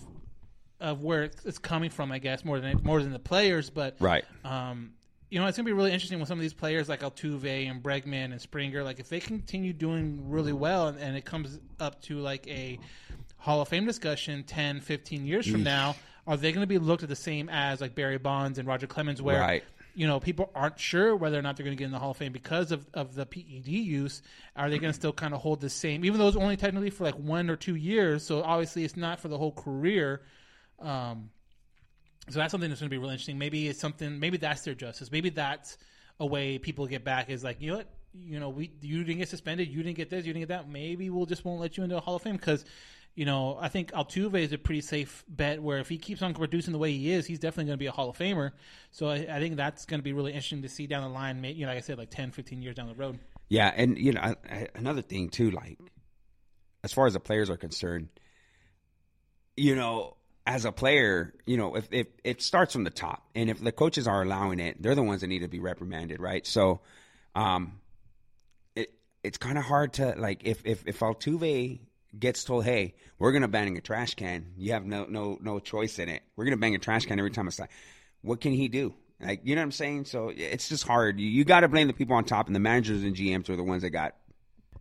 [0.81, 3.97] of where it's, it's coming from, I guess more than more than the players, but
[4.01, 4.25] Right.
[4.45, 4.93] Um,
[5.31, 7.83] you know, it's gonna be really interesting with some of these players like Altuve and
[7.83, 8.83] Bregman and Springer.
[8.83, 12.79] Like if they continue doing really well and, and it comes up to like a
[13.37, 17.03] Hall of Fame discussion 10, 15 years from now, are they going to be looked
[17.03, 19.65] at the same as like Barry Bonds and Roger Clemens, where Right.
[19.99, 22.13] You know people aren't sure whether or not they're going to get in the Hall
[22.13, 24.23] of Fame because of, of the PED use?
[24.55, 26.91] Are they going to still kind of hold the same, even though it's only technically
[26.91, 28.25] for like one or two years?
[28.25, 30.23] So obviously it's not for the whole career.
[30.79, 31.31] Um,
[32.29, 33.39] so that's something that's going to be really interesting.
[33.39, 34.21] Maybe it's something.
[34.21, 35.11] Maybe that's their justice.
[35.11, 35.79] Maybe that's
[36.21, 37.29] a way people get back.
[37.29, 39.67] Is like you know what you know we you didn't get suspended.
[39.67, 40.25] You didn't get this.
[40.25, 40.71] You didn't get that.
[40.71, 42.65] Maybe we'll just won't let you into the Hall of Fame because.
[43.19, 45.61] You know, I think Altuve is a pretty safe bet.
[45.61, 47.87] Where if he keeps on producing the way he is, he's definitely going to be
[47.87, 48.53] a Hall of Famer.
[48.93, 51.43] So I, I think that's going to be really interesting to see down the line.
[51.43, 53.19] You know, like I said, like 10, 15 years down the road.
[53.49, 55.81] Yeah, and you know I- I- another thing too, like
[56.85, 58.09] as far as the players are concerned,
[59.57, 63.51] you know, as a player, you know, if, if it starts from the top, and
[63.51, 66.47] if the coaches are allowing it, they're the ones that need to be reprimanded, right?
[66.47, 66.83] So,
[67.35, 67.81] um,
[68.77, 68.93] it
[69.25, 71.81] it's kind of hard to like if if if Altuve
[72.17, 75.99] gets told, "Hey, we're gonna bang a trash can," you have no no no choice
[75.99, 76.23] in it.
[76.37, 77.71] We're gonna bang a trash can every time it's like,
[78.23, 78.95] what can he do?
[79.21, 80.05] Like, you know what I'm saying?
[80.05, 81.19] So it's just hard.
[81.19, 83.57] You, you got to blame the people on top, and the managers and GMs are
[83.57, 84.15] the ones that got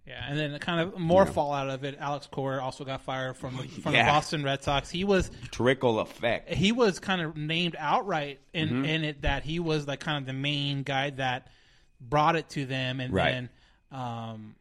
[0.05, 1.31] Yeah, and then kind of more Yeah.
[1.31, 1.97] fallout of it.
[1.99, 4.05] Alex Cora also got fired from the, from Yeah.
[4.05, 4.89] the Boston Red Sox.
[4.89, 6.53] He was trickle effect.
[6.53, 8.87] he was kind of named outright in, Mhm.
[8.87, 11.47] in it that he was like kind of the main guy that
[11.99, 13.31] brought it to them, and Right.
[13.31, 13.49] then
[13.91, 14.55] um,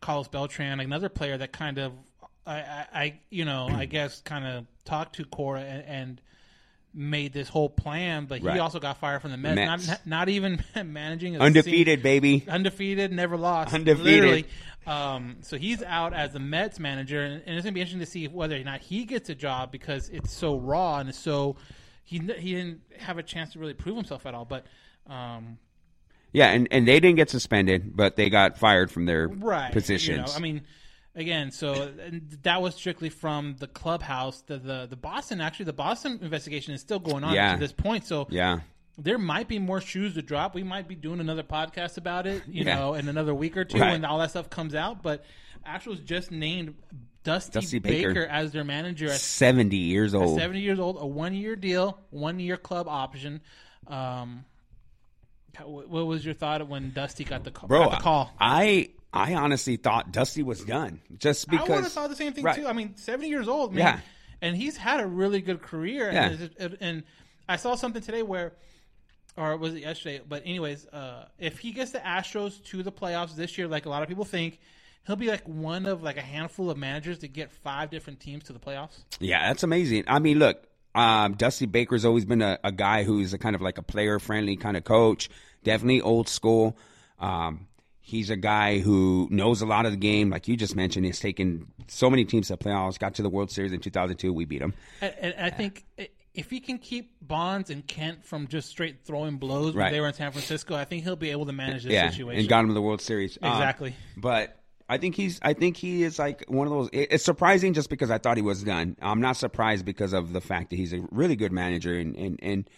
[0.00, 1.92] Carlos Beltran, another player that kind of
[2.46, 6.20] I, I, I you know I guess kind of talked to Cora and, and
[6.94, 8.60] made this whole plan, but he Right.
[8.60, 9.56] also got fired from the Mets.
[9.56, 9.88] Mets.
[9.88, 12.44] Not not even managing Undefeated, baby.
[12.48, 14.04] undefeated, never lost, Undefeated.
[14.04, 14.46] literally.
[14.86, 18.06] Um, so he's out as the Mets manager, and, and it's gonna be interesting to
[18.06, 21.56] see whether or not he gets a job because it's so raw and it's so
[22.04, 24.44] he he didn't have a chance to really prove himself at all.
[24.44, 24.66] But
[25.06, 25.58] um,
[26.32, 30.16] Yeah, and, and they didn't get suspended, but they got fired from their right positions.
[30.18, 30.62] You know, I mean,
[31.14, 31.90] again, so
[32.42, 34.42] that was strictly from the clubhouse.
[34.42, 37.54] The the the Boston actually the Boston investigation is still going on Yeah.
[37.54, 38.04] to this point.
[38.06, 38.60] So yeah.
[38.98, 40.54] there might be more shoes to drop.
[40.54, 42.76] We might be doing another podcast about it, you Yeah.
[42.78, 43.92] know, in another week or two Right.
[43.92, 45.02] when all that stuff comes out.
[45.02, 45.24] But
[45.66, 46.74] Astros just named
[47.24, 48.08] Dusty, Dusty Baker.
[48.08, 48.26] Baker.
[48.26, 50.38] as their manager at 70 years old.
[50.40, 53.40] 70 years old, a one year deal, one year club option.
[53.86, 54.44] Um,
[55.64, 57.68] what what was your thought when Dusty got the call?
[57.68, 58.32] Bro, the call?
[58.40, 62.32] I I honestly thought Dusty was done just because I would have thought the same
[62.32, 62.56] thing Right.
[62.56, 62.66] too.
[62.66, 64.00] I mean, seventy years old, man, Yeah.
[64.40, 66.10] and he's had a really good career.
[66.10, 66.36] Yeah.
[66.58, 67.02] And, and
[67.48, 68.52] I saw something today where,
[69.36, 70.20] or was it yesterday?
[70.26, 73.90] But anyways, uh, if he gets the Astros to the playoffs this year, like a
[73.90, 74.58] lot of people think,
[75.06, 78.44] he'll be like one of like a handful of managers to get five different teams
[78.44, 79.04] to the playoffs.
[79.20, 80.04] Yeah, that's amazing.
[80.06, 83.62] I mean, look, um, Dusty Baker's always been a, a guy who's a kind of
[83.62, 85.28] like a player friendly kind of coach.
[85.64, 86.76] Definitely old school.
[87.18, 87.68] Um,
[88.00, 91.06] he's a guy who knows a lot of the game, like you just mentioned.
[91.06, 92.98] He's taken so many teams to the playoffs.
[92.98, 94.32] Got to the World Series in 2002.
[94.32, 94.74] We beat him.
[95.00, 95.84] And, and I think
[96.34, 100.08] if he can keep Bonds and Kent from just straight throwing blows when they were
[100.08, 102.40] in San Francisco, I think he'll be able to manage this yeah, situation.
[102.40, 103.38] and got him to the World Series.
[103.40, 103.94] Um, Exactly.
[104.16, 104.61] but
[104.92, 105.38] I think he's.
[105.42, 106.88] I think he is like one of those.
[106.92, 108.96] It's surprising just because I thought he was done.
[109.00, 112.38] I'm not surprised because of the fact that he's a really good manager and and
[112.42, 112.70] and.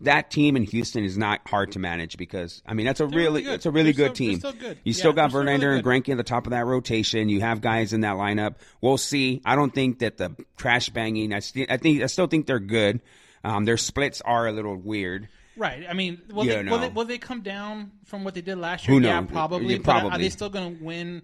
[0.00, 3.16] That team in Houston is not hard to manage because I mean that's a They're
[3.20, 3.54] really, really good.
[3.54, 4.38] it's a really They're good still- team.
[4.40, 4.76] still good.
[4.82, 5.84] You Yeah, still got Verlander really and.
[5.84, 7.28] Greinke at the top of that rotation.
[7.28, 8.56] You have guys in that lineup.
[8.80, 9.40] We'll see.
[9.44, 11.32] I don't think that the trash banging.
[11.32, 13.00] I, sti- I think I still think they're good.
[13.44, 15.28] Um, their splits are a little weird.
[15.56, 15.84] Right.
[15.88, 18.88] I mean, will, they, will, they, will they come down from what they did last
[18.88, 18.98] year?
[18.98, 19.74] Who Yeah, probably.
[19.74, 21.22] Yeah, But are they still going to win?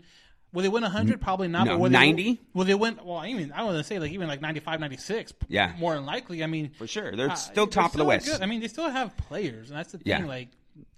[0.53, 1.21] Will they win 100?
[1.21, 1.67] Probably not.
[1.67, 2.41] no, but will they- 90?
[2.55, 2.99] Will they win?
[3.05, 5.35] Well, I mean, I want to say like even like 95, 96.
[5.49, 5.75] Yeah.
[5.79, 6.43] More than likely.
[6.43, 7.15] I mean, For sure.
[7.15, 8.27] They're uh, still they're top of the West.
[8.27, 8.41] Good.
[8.41, 10.07] I mean, they still have players, and that's the thing.
[10.07, 10.25] Yeah.
[10.25, 10.49] Like,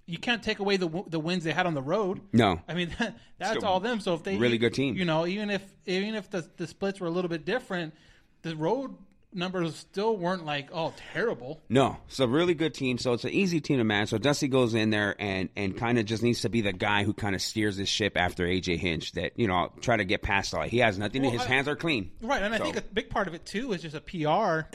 [0.06, 2.20] you can't take away the the wins they had on the road.
[2.32, 2.60] No.
[2.68, 2.94] I mean
[3.38, 4.00] that's Still all them.
[4.00, 4.96] So if they really good team.
[4.96, 7.94] you know, even if even if the the splits were a little bit different,
[8.42, 8.96] the road
[9.33, 11.61] numbers still weren't like oh terrible.
[11.69, 12.99] No, it's a really good team.
[12.99, 14.11] So it's an easy team to manage.
[14.11, 17.05] So Dusty goes in there and and kind of just needs to be the guy
[17.05, 19.12] who kind of steers this ship after AJ Hinch.
[19.12, 20.62] That you know try to get past all.
[20.62, 21.23] He has nothing.
[21.23, 22.11] Well, his I- hands are clean.
[22.21, 24.66] Right, and I think a big part of it too is just a PR,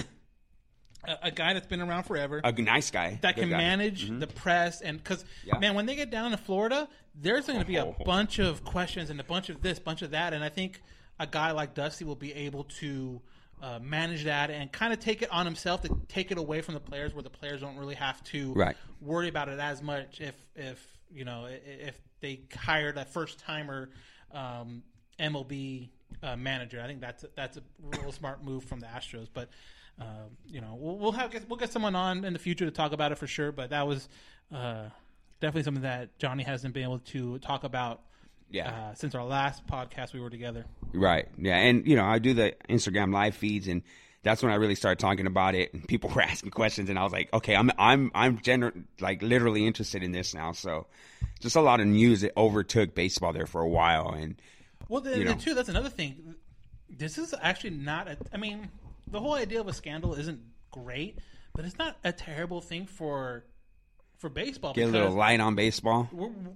[1.07, 3.57] a, a guy that's been around forever a nice guy that Good can guy.
[3.57, 4.19] manage mm-hmm.
[4.19, 5.59] the press, and because Yeah.
[5.59, 7.95] man, when they get down to Florida, there's going to be a Oh.
[8.05, 10.81] bunch of questions and a bunch of this, bunch of that, and I think
[11.19, 13.21] a guy like Dusty will be able to.
[13.61, 16.73] Uh, manage that and kind of take it on himself to take it away from
[16.73, 18.75] the players where the players don't really have to Right.
[19.01, 23.89] worry about it as much if if you know if they hired a first timer
[24.33, 24.83] um,
[25.19, 25.89] MLB
[26.21, 26.81] uh, manager.
[26.81, 29.29] I think that's a, that's a real smart move from the Astros.
[29.33, 29.49] But
[29.99, 30.03] uh,
[30.45, 33.13] you know we'll, we'll have we'll get someone on in the future to talk about
[33.13, 33.51] it for sure.
[33.53, 34.09] But that was
[34.53, 34.89] uh,
[35.39, 38.01] definitely something that Johnny hasn't been able to talk about.
[38.49, 38.69] Yeah.
[38.69, 40.65] Uh, since our last podcast we were together.
[40.93, 41.27] Right.
[41.37, 41.57] Yeah.
[41.57, 43.81] And, you know, I do the Instagram live feeds and
[44.23, 47.03] that's when I really started talking about it and people were asking questions and I
[47.03, 50.51] was like, okay, I'm, I'm, I'm gener- like literally interested in this now.
[50.53, 50.87] So
[51.39, 54.09] just a lot of news that overtook baseball there for a while.
[54.13, 54.35] And
[54.87, 55.35] Well, the, You the know.
[55.35, 56.35] two, that's another thing.
[56.89, 58.17] This is actually not a.
[58.31, 58.69] I mean,
[59.09, 60.39] the whole idea of a scandal isn't
[60.71, 61.19] great,
[61.53, 63.43] but it's not a terrible thing for
[64.17, 64.73] for baseball.
[64.73, 66.09] get a little light on baseball.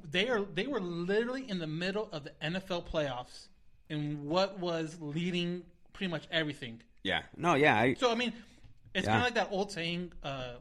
[0.10, 3.48] they are they were literally in the middle of the NFL playoffs
[3.90, 6.82] and what was leading pretty much everything.
[7.04, 7.22] Yeah.
[7.36, 7.78] No, yeah.
[7.78, 8.34] I, So I mean,
[8.94, 9.12] it's Yeah.
[9.14, 10.54] kind of like that old saying: uh,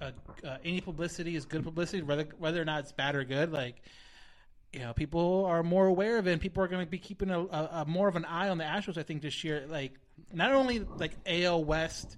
[0.00, 0.10] uh,
[0.44, 3.82] uh, "Any publicity is good publicity, whether whether or not it's bad or good." Like,
[4.72, 7.30] you know, people are more aware of it, and people are going to be keeping
[7.30, 8.96] a, a, a more of an eye on the Astros.
[8.98, 9.92] I think this year, like
[10.32, 12.16] not only like AL West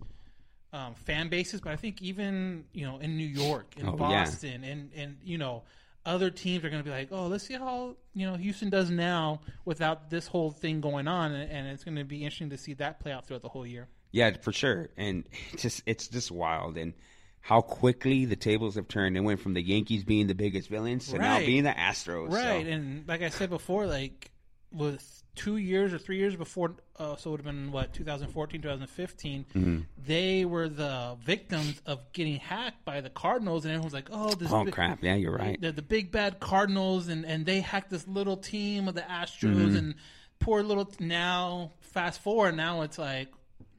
[0.75, 3.97] um, fan bases, but I think even you know in New York, in Oh, yeah.
[3.97, 5.63] Boston, and and you know.
[6.07, 8.91] Other teams are going to be like, "Oh, let's see how you know Houston does
[8.91, 12.59] now without this whole thing going on," and, and it's going to be interesting to
[12.59, 13.89] see that play out throughout the whole year.
[14.13, 14.91] Yeah, for sure.
[14.99, 16.93] And it's just it's just wild and
[17.41, 19.17] how quickly the tables have turned.
[19.17, 22.29] It went from the Yankees being the biggest villains to now being the Astros.
[22.31, 24.31] so- Right, and like I said before, like
[24.73, 28.63] with two years or three years before, uh, so it would have been what 2014,
[28.63, 29.45] 2015.
[29.55, 29.81] Mm-hmm.
[30.07, 34.53] They were the victims of getting hacked by the Cardinals, and everyone's like, "Oh, this
[34.53, 35.03] Oh big- crap!
[35.03, 35.61] Yeah, you're right.
[35.61, 39.55] the, the big bad Cardinals, and and they hacked this little team of the Astros,
[39.55, 39.77] Mm-hmm.
[39.77, 39.95] and
[40.41, 40.91] poor little.
[41.01, 43.29] Now, fast forward, now it's like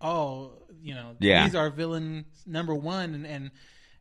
[0.02, 0.52] oh,
[0.84, 1.46] you know, Yeah.
[1.46, 3.52] he's our villain number one, and and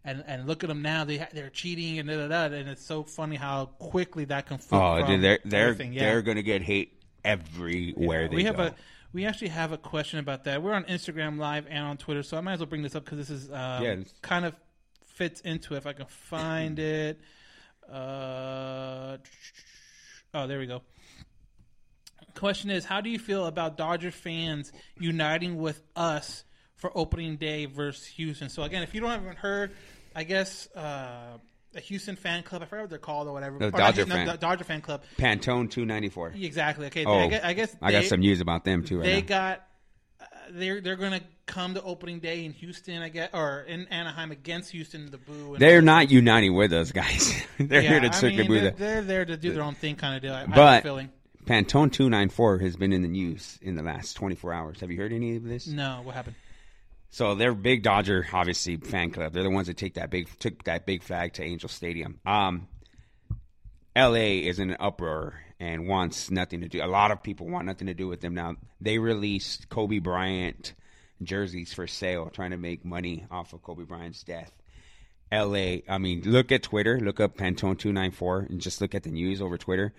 [0.07, 2.85] and, and look at them now, They they're cheating and da, da, da, and it's
[2.85, 4.79] so funny how quickly that can flip.
[4.83, 5.73] Oh, dude, they're they're.
[5.83, 6.01] Yeah.
[6.01, 6.93] they're gonna get hate
[7.25, 8.65] everywhere they we have go.
[8.65, 8.75] a
[9.13, 10.63] we actually have a question about that.
[10.63, 13.05] We're on Instagram Live and on Twitter, so I might as well bring this up
[13.05, 14.55] because this is um, Yeah, kind of
[15.15, 15.79] fits into it.
[15.79, 17.21] If I can find it,
[17.91, 19.19] uh,
[20.35, 20.83] oh, there we go.
[22.35, 27.67] Question is, how do you feel about Dodger fans uniting with us for opening day
[27.67, 28.49] versus Houston?
[28.49, 29.71] So again, if you don't haven't heard,
[30.17, 31.39] I guess uh,
[31.75, 33.59] a Houston fan club, I forgot what they're called or whatever.
[33.59, 34.27] The Or Dodger Houston, fan.
[34.27, 35.03] the Dodger fan club.
[35.19, 36.33] Pantone two ninety four.
[36.35, 36.87] Exactly.
[36.87, 37.05] Okay.
[37.05, 38.99] Oh, I guess, I guess I got they- some news about them too.
[38.99, 39.27] Right they now.
[39.27, 39.67] got
[40.21, 44.31] uh, they're they're gonna come to opening day in Houston, I guess, or in Anaheim
[44.31, 45.11] against Houston.
[45.11, 45.55] The boo.
[45.55, 47.33] And They're not uniting with us, guys.
[47.59, 49.75] they're Yeah, here to I mean, boo they're, the- they're there to do their own
[49.75, 50.33] thing, kind of deal.
[50.33, 51.11] I, I have a But feeling.
[51.45, 54.81] Pantone two nine four has been in the news in the last twenty four hours.
[54.81, 55.67] Have you heard any of this?
[55.67, 56.37] No, what happened?
[57.14, 59.33] So they're big Dodger, obviously fan club.
[59.33, 62.18] They're the ones that take that big took that big flag to Angel Stadium.
[62.27, 62.66] Um,
[63.94, 64.38] L.A.
[64.38, 66.83] is in an uproar and wants nothing to do.
[66.83, 68.57] A lot of people want nothing to do with them now.
[68.81, 70.74] They released Kobe Bryant
[71.22, 74.50] jerseys for sale, trying to make money off of Kobe Bryant's death.
[75.31, 75.85] L.A.
[75.88, 76.98] I mean, look at Twitter.
[76.98, 79.94] Look up Pantone two nine four and just look at the news over Twitter.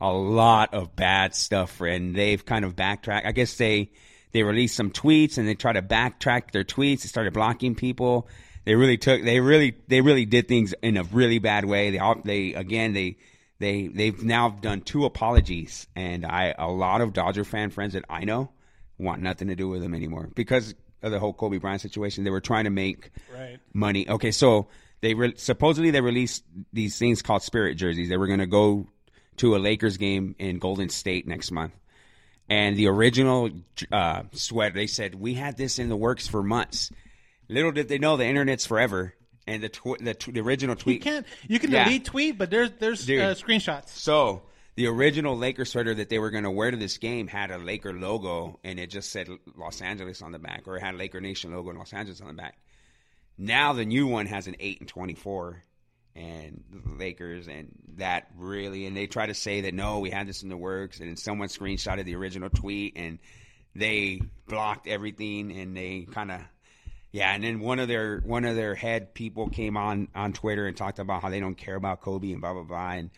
[0.00, 3.26] A lot of bad stuff, and they've kind of backtracked.
[3.26, 3.90] I guess they
[4.32, 7.02] they released some tweets and they try to backtrack their tweets.
[7.02, 8.28] They started blocking people.
[8.64, 9.22] They really took.
[9.24, 11.90] They really they really did things in a really bad way.
[11.90, 13.16] They all they again they
[13.58, 18.04] they they've now done two apologies, and I a lot of Dodger fan friends that
[18.10, 18.50] I know
[18.98, 22.24] want nothing to do with them anymore because of the whole Kobe Bryant situation.
[22.24, 23.58] They were trying to make Right.
[23.72, 24.08] money.
[24.08, 24.68] Okay, so
[25.00, 28.08] they re- supposedly they released these things called spirit jerseys.
[28.08, 28.88] They were going to go
[29.36, 31.72] to a Lakers game in Golden State next month.
[32.48, 33.50] And the original
[33.92, 36.90] uh, sweater, they said we had this in the works for months.
[37.48, 39.14] Little did they know the internet's forever,
[39.46, 41.26] and the tw- the, t- the original tweet You can't.
[41.46, 41.84] You can Yeah.
[41.84, 43.20] delete tweet, but there's there's Dude.
[43.20, 43.88] uh, screenshots.
[43.90, 44.42] So
[44.76, 47.58] the original Laker sweater that they were going to wear to this game had a
[47.58, 51.20] Laker logo, and it just said Los Angeles on the back, or it had Laker
[51.20, 52.56] Nation logo and Los Angeles on the back.
[53.36, 55.62] Now the new one has an eight and twenty four,
[56.18, 60.26] and the Lakers, and that really, and they try to say that no, we had
[60.26, 63.18] this in the works, and then someone screenshotted the original tweet, and
[63.74, 66.40] they blocked everything, and they kind of.
[67.10, 70.66] Yeah, and then one of their one of their head people came on on Twitter
[70.66, 72.90] and talked about how they don't care about Kobe and blah blah blah.
[72.90, 73.10] And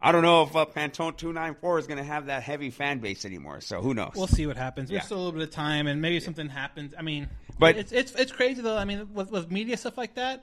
[0.00, 2.70] I don't know if uh, Pantone two nine four is going to have that heavy
[2.70, 3.62] fan base anymore.
[3.62, 4.12] So who knows?
[4.16, 4.90] We'll see what happens.
[4.90, 4.98] Yeah.
[4.98, 6.92] There's still a little bit of time, and maybe something happens.
[6.98, 8.76] I mean, But- it's it's it's crazy though.
[8.76, 10.42] I mean, with, with media stuff like that,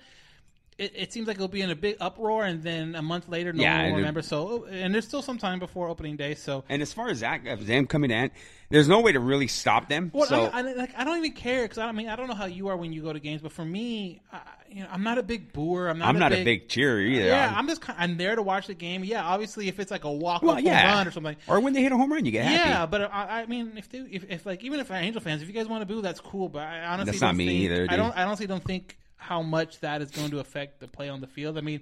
[0.77, 3.51] it, it seems like it'll be in a big uproar, and then a month later,
[3.51, 4.21] no Yeah, one will remember.
[4.21, 6.35] So, and there's still some time before opening day.
[6.35, 8.29] So, And as far as that, them coming in,
[8.69, 10.11] there's no way to really stop them.
[10.13, 12.35] Well, so I, I, like, I don't even care because I mean I don't know
[12.35, 15.03] how you are when you go to games, but for me, I, you know, I'm
[15.03, 15.87] not a big booer.
[15.87, 16.09] I'm not.
[16.09, 17.25] I'm a not big, a big cheerer either.
[17.25, 17.81] Yeah, I'm- I'm just.
[17.97, 19.03] I'm there to watch the game.
[19.03, 21.37] Yeah, obviously, if it's like a walk well, yeah, run or something.
[21.47, 22.69] or when they hit a home run, you get happy.
[22.69, 25.47] Yeah, but I, I mean, if they, if, if like even if Angel fans, if
[25.47, 26.49] you guys want to boo, that's cool.
[26.49, 28.15] But I honestly That's not don't me think, either, I don't.
[28.17, 31.27] I honestly don't think how much that is going to affect the play on the
[31.27, 31.57] field.
[31.57, 31.81] I mean.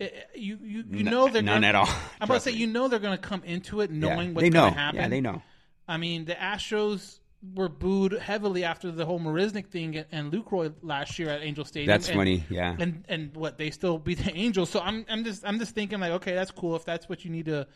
[0.00, 1.88] It, you you, you N- know they're none gonna, at all.
[2.20, 4.44] I'm about to say you know they're going to come into it Yeah, knowing what's
[4.44, 4.60] they know.
[4.62, 5.00] going to happen.
[5.00, 5.42] Yeah, they know.
[5.88, 7.18] I mean, the Astros
[7.56, 11.64] were booed heavily after the whole Marisnick thing and- and Lucroy last year at Angel
[11.64, 11.88] Stadium.
[11.88, 12.76] That's and, funny, yeah.
[12.78, 14.70] And and what they still beat the Angels.
[14.70, 16.76] So I'm I'm just I'm just thinking like, okay, that's cool.
[16.76, 17.66] If that's what you need to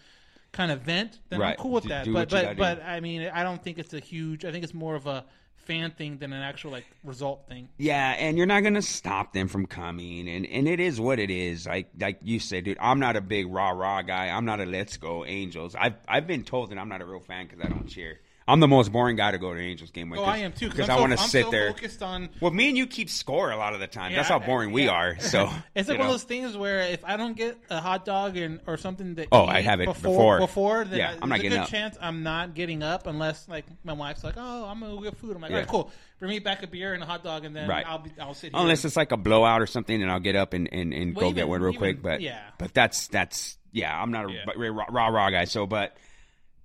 [0.53, 1.51] kind of vent, then Right.
[1.51, 2.05] I'm cool with Do- that.
[2.05, 4.45] do but but but I mean, I don't think it's a huge.
[4.45, 5.25] I think it's more of a
[5.65, 7.69] fan thing than an actual like result thing.
[7.79, 11.31] Yeah, and you're not gonna stop them from coming, and and it is what it
[11.31, 11.67] is.
[11.67, 14.29] Like like you said, dude, I'm not a big rah rah guy.
[14.29, 15.75] I'm not a let's go Angels.
[15.79, 18.21] I've I've been told that I'm not a real fan because I don't cheer.
[18.53, 20.21] I'm the most boring guy to go to an Angels game with.
[20.21, 20.69] Oh, I am too.
[20.69, 21.73] because I so- want to sit so there.
[21.73, 24.13] Focused on Well, me and you keep score a lot of the time.
[24.13, 24.91] That's how boring we yeah.
[24.91, 25.17] are.
[25.21, 26.15] So It's like one know.
[26.15, 29.29] of those things where if I don't get a hot dog and or something that
[29.33, 30.39] Oh, I have it before before.
[30.41, 31.69] before then Yeah, I, I'm not there's a getting good up.
[31.69, 35.17] chance I'm not getting up unless like my wife's like, oh, I'm gonna go get
[35.17, 35.35] food.
[35.35, 35.57] I'm like, Yeah.
[35.57, 35.91] all right, cool.
[36.19, 37.85] Bring me back a beer and a hot dog, and then Right.
[37.87, 38.61] I'll be I'll sit here.
[38.61, 41.31] Unless it's like a blowout or something, and I'll get up and, and, and Well,
[41.31, 42.03] go get one real even- quick.
[42.03, 42.41] But yeah.
[42.59, 43.93] but that's that's yeah.
[43.99, 44.69] I'm not a Yeah.
[44.69, 45.45] rah rah guy.
[45.47, 45.97] So, but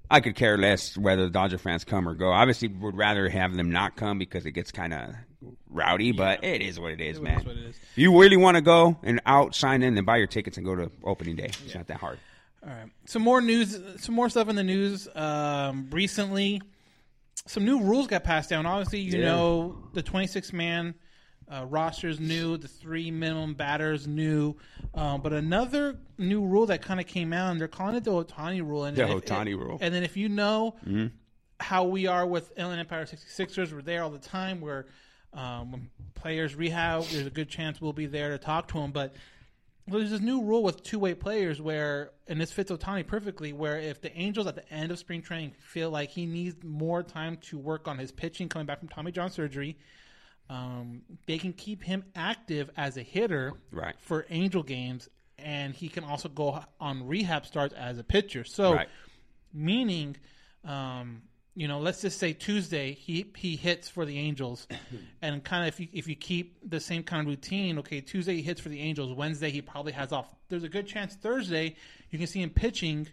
[0.10, 2.32] I could care less whether the Dodger fans come or go.
[2.32, 5.14] Obviously, would rather have them not come because it gets kind of
[5.70, 6.12] rowdy.
[6.14, 7.40] But it is what it is, It man.
[7.40, 7.80] is what it is.
[7.96, 10.92] You really want to go and outshine in, then buy your tickets and go to
[11.04, 11.52] opening day.
[11.66, 12.20] It's not that hard.
[12.64, 12.90] All right.
[13.06, 13.78] Some more news.
[13.98, 15.08] Some more stuff in the news.
[15.16, 16.62] Um, recently,
[17.46, 18.66] some new rules got passed down.
[18.66, 19.26] Obviously, you Yeah.
[19.26, 20.96] know the 26 man
[21.50, 24.56] uh, rosters new, the three minimum batters new,
[24.94, 28.12] um, but another new rule that kind of came out, and they're calling it the
[28.12, 28.84] Ohtani rule.
[28.84, 29.78] And The Ohtani rule.
[29.80, 30.76] And then if you know,
[31.60, 33.74] how we are with Inland Empire 66ers.
[33.74, 34.62] We're there all the time.
[34.62, 34.86] We're
[35.34, 37.04] um, when players rehab.
[37.06, 38.92] There's a good chance we'll be there to talk to them.
[38.92, 39.14] But
[39.88, 43.80] there's this new rule with two way players where, and this fits Ohtani perfectly, where
[43.80, 47.38] if the Angels at the end of spring training feel like he needs more time
[47.44, 49.78] to work on his pitching coming back from Tommy John surgery,
[50.50, 53.96] um, they can keep him active as a hitter Right.
[54.00, 58.44] for Angel games, and he can also go on rehab starts as a pitcher.
[58.44, 58.90] So, Right.
[59.54, 60.16] meaning,
[60.64, 61.24] um,
[61.56, 64.68] you know, let's just say Tuesday he he hits for the Angels,
[65.22, 68.36] and kind of if you if you keep the same kind of routine, okay, Tuesday
[68.36, 70.34] he hits for the Angels, Wednesday he probably has off.
[70.50, 71.76] There's a good chance Thursday
[72.10, 73.08] you can see him pitching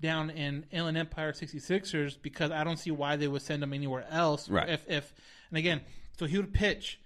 [0.00, 4.06] down in Inland Empire 66ers because I don't see why they would send him anywhere
[4.08, 4.48] else.
[4.48, 4.68] Right.
[4.70, 5.12] If if
[5.50, 5.80] and again,
[6.20, 7.00] so he would pitch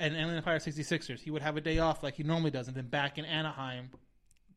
[0.00, 1.20] at Inland Empire 66ers.
[1.20, 3.90] He would have a day off like he normally does, and then back in Anaheim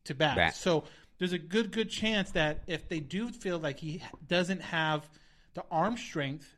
[0.04, 0.34] to bat.
[0.36, 0.56] Bat.
[0.56, 0.84] So
[1.18, 5.06] there's a good good chance that if they do feel like he doesn't have
[5.52, 6.56] the arm strength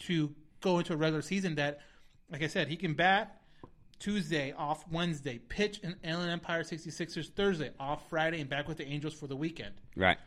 [0.00, 1.78] to go into a regular season, that
[2.32, 3.40] like I said, he can bat
[4.00, 8.86] Tuesday off Wednesday, pitch in Inland Empire 66ers Thursday off Friday, and back with the
[8.86, 9.74] Angels for the weekend.
[9.96, 10.18] Right.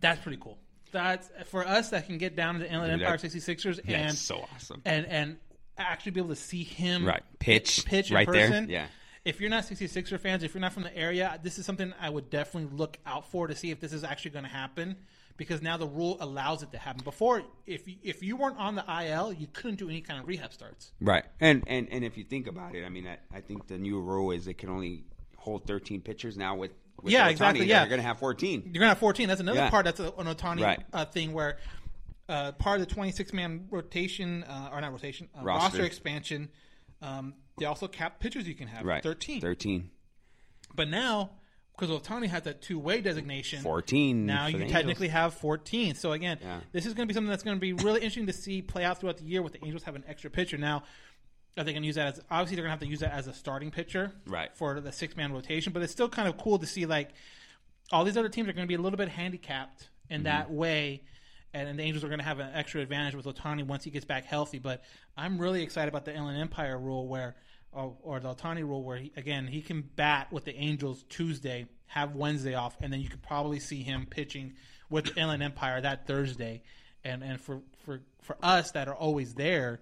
[0.00, 0.58] That's pretty cool.
[0.92, 3.96] That's for us that can get down to the Inland Dude, Empire that- 66ers Yeah,
[4.06, 4.80] and so awesome.
[4.84, 5.36] and and
[5.78, 7.22] actually be able to see him Right.
[7.38, 7.84] Pitch.
[7.84, 8.66] pitch in right person.
[8.66, 8.76] there.
[8.82, 8.86] Yeah.
[9.24, 12.10] If you're not 66er fans, if you're not from the area, this is something I
[12.10, 14.96] would definitely look out for to see if this is actually going to happen
[15.38, 17.02] because now the rule allows it to happen.
[17.04, 20.28] Before, if you, if you weren't on the IL, you couldn't do any kind of
[20.28, 20.92] rehab starts.
[21.00, 21.24] Right.
[21.40, 23.98] And and and if you think about it, I mean, I, I think the new
[24.00, 25.04] rule is it can only
[25.38, 26.72] hold 13 pitchers now with.
[27.02, 27.86] with Yeah, Ohtani, exactly, yeah.
[27.88, 28.62] Going to have 14.
[28.66, 29.26] You're gonna have 14.
[29.28, 29.70] That's another Yeah.
[29.70, 29.86] part.
[29.86, 30.80] That's an Ohtani Right.
[30.92, 31.56] uh, thing where
[32.28, 35.68] uh, part of the 26 man rotation uh, or not rotation uh, roster.
[35.78, 35.84] Roster.
[35.84, 36.48] expansion.
[37.02, 38.84] Um, they also cap pitchers you can have.
[38.84, 39.02] Right.
[39.02, 39.40] 13.
[39.40, 39.90] 13.
[40.74, 41.30] But now,
[41.76, 45.94] because Ohtani has that two way designation, 14 Now you technically have 14.
[45.96, 46.60] So again, Yeah.
[46.72, 48.84] this is going to be something that's going to be really interesting to see play
[48.84, 50.56] out throughout the year with the Angels have an extra pitcher.
[50.56, 50.84] Now,
[51.56, 53.12] are they going to use that as obviously they're going to have to use that
[53.12, 54.50] as a starting pitcher, Right.
[54.56, 55.72] for the six man rotation?
[55.72, 57.10] But it's still kind of cool to see like
[57.92, 60.24] all these other teams are going to be a little bit handicapped in Mm-hmm.
[60.24, 61.02] that way.
[61.54, 63.90] And, and the Angels are going to have an extra advantage with Ohtani once he
[63.90, 64.58] gets back healthy.
[64.58, 64.82] But
[65.16, 67.36] I'm really excited about the Inland Empire rule where,
[67.72, 71.66] or, or the Ohtani rule where, he, again, he can bat with the Angels Tuesday,
[71.86, 74.54] have Wednesday off, and then you could probably see him pitching
[74.90, 76.62] with the Inland Empire that Thursday.
[77.04, 79.80] And and for, for, for us that are always there,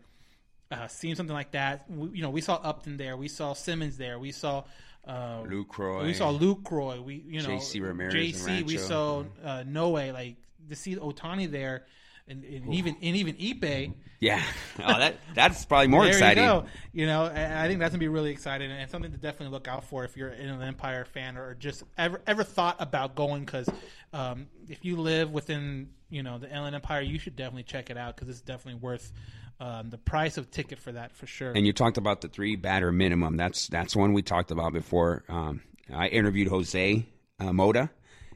[0.70, 3.96] uh, seeing something like that, we, you know, we saw Upton there, we saw Simmons
[3.96, 4.64] there, we saw
[5.06, 6.04] uh, Lucroy.
[6.04, 10.36] we saw Lucroy, we you know JC Ramirez JC, we saw uh, Noe, like
[10.68, 11.84] to see Ohtani there,
[12.28, 13.94] and, and even and even Ipe.
[14.20, 14.42] Yeah.
[14.84, 16.42] Oh, that that's probably more there exciting.
[16.42, 16.66] You, go.
[16.92, 19.68] you know, I I think that's gonna be really exciting and something to definitely look
[19.68, 23.44] out for if you're an Empire fan or just ever ever thought about going.
[23.44, 23.68] Because
[24.12, 27.96] um, if you live within you know the Inland Empire, you should definitely check it
[27.96, 29.12] out because it's definitely worth
[29.60, 31.52] um, the price of ticket for that for sure.
[31.52, 33.36] And you talked about the three batter minimum.
[33.36, 35.22] That's that's one we talked about before.
[35.28, 37.06] Um, I interviewed Jose
[37.38, 37.90] uh, Mota,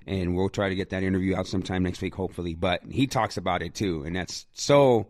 [0.06, 2.54] and we'll try to get that interview out sometime next week, hopefully.
[2.54, 5.06] But he talks about it too, and that's so.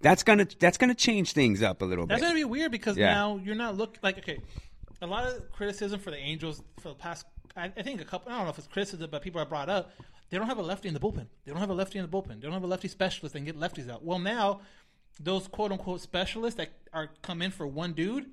[0.00, 2.24] That's gonna that's gonna change things up a little That's bit.
[2.26, 3.14] That's gonna be weird because Yeah.
[3.14, 4.38] now you're not look like okay.
[5.00, 7.24] A lot of criticism for the Angels for the past,
[7.56, 8.30] I, I think a couple.
[8.30, 9.92] I don't know if it's criticism, but people are brought up.
[10.28, 11.26] They don't have a lefty in the bullpen.
[11.44, 12.34] They don't have a lefty in the bullpen.
[12.36, 14.04] They don't have a lefty specialist can get lefties out.
[14.04, 14.60] Well, now
[15.20, 18.26] those quote unquote specialists that are come in for one dude,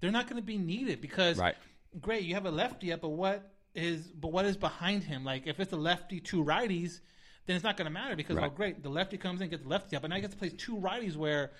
[0.00, 1.54] they're not going to be needed because Right.
[2.00, 5.24] great, you have a lefty up, but what is but what is behind him?
[5.24, 7.00] Like if it's a lefty, two righties,
[7.46, 9.68] then it's not going to matter because oh great, the lefty comes in, gets the
[9.68, 11.50] lefty up, but now he gets to play two righties where.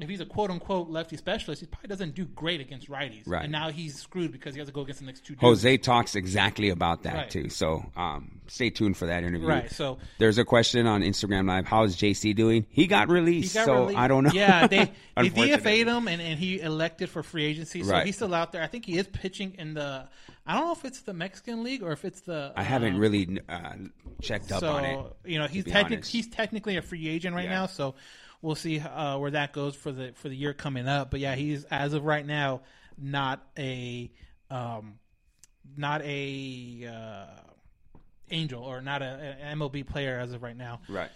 [0.00, 3.24] If he's a quote unquote lefty specialist, he probably doesn't do great against righties.
[3.26, 3.42] Right.
[3.42, 5.40] And now he's screwed because he has to go against the next two dudes.
[5.40, 7.28] Jose talks exactly about that Right.
[7.30, 7.48] too.
[7.48, 9.48] So um, stay tuned for that interview.
[9.48, 11.66] Right, so- there's a question on Instagram Live.
[11.66, 12.64] How is JC doing?
[12.70, 13.98] He got He released, got so released.
[13.98, 14.30] I don't know.
[14.32, 14.84] Yeah, they,
[15.16, 15.30] they.
[15.30, 17.82] DFA'd him and, and he elected for free agency.
[17.82, 18.06] So Right.
[18.06, 18.62] he's still out there.
[18.62, 20.08] I think he is pitching in the.
[20.48, 22.52] I don't know if it's the Mexican League or if it's the.
[22.56, 23.74] I haven't um, really uh,
[24.22, 24.98] checked up so on it.
[25.26, 27.60] you know he's technic- he's technically a free agent right Yeah.
[27.60, 27.66] now.
[27.66, 27.94] So
[28.40, 31.10] we'll see uh, where that goes for the for the year coming up.
[31.10, 32.62] But yeah, he's as of right now
[32.96, 34.10] not a
[34.50, 34.98] um,
[35.76, 37.40] not a uh,
[38.30, 40.80] angel or not a, an MLB player as of right now.
[40.88, 41.10] right.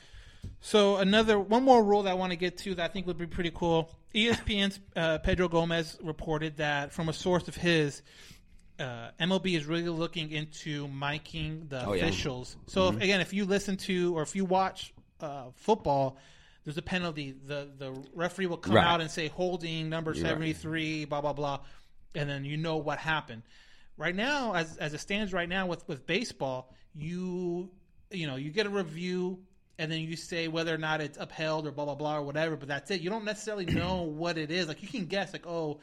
[0.60, 3.16] So another one more rule that I want to get to that I think would
[3.18, 3.90] be pretty cool.
[4.14, 8.02] ESPN's uh, Pedro Gomez reported that from a source of his,
[8.78, 12.04] uh, MLB is really looking into miking the Oh, yeah.
[12.04, 12.56] officials.
[12.66, 16.16] So if, again, if you listen to or if you watch uh, football,
[16.64, 17.34] there's a penalty.
[17.46, 18.86] The the referee will come Right.
[18.86, 20.20] out and say holding number right.
[20.20, 21.60] seventy three, blah blah blah,
[22.14, 23.42] and then you know what happened.
[23.96, 27.70] Right now, as as it stands right now with with baseball, you
[28.10, 29.40] you know you get a review
[29.78, 32.56] and then you say whether or not it's upheld or blah blah blah or whatever.
[32.56, 33.00] But that's it.
[33.00, 34.68] You don't necessarily know what it is.
[34.68, 35.80] Like you can guess, like oh,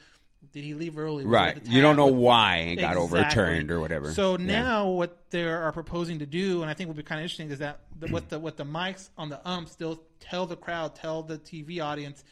[0.51, 1.25] did he leave early?
[1.25, 1.65] Was Right.
[1.67, 3.19] You don't know why it got Exactly.
[3.19, 4.11] overturned or whatever.
[4.13, 4.45] So Yeah.
[4.61, 7.51] now what they are proposing to do, and I think will be kind of interesting,
[7.51, 10.95] is that the, what the what the mics on the umps still tell the crowd,
[10.95, 12.23] tell the TV audience,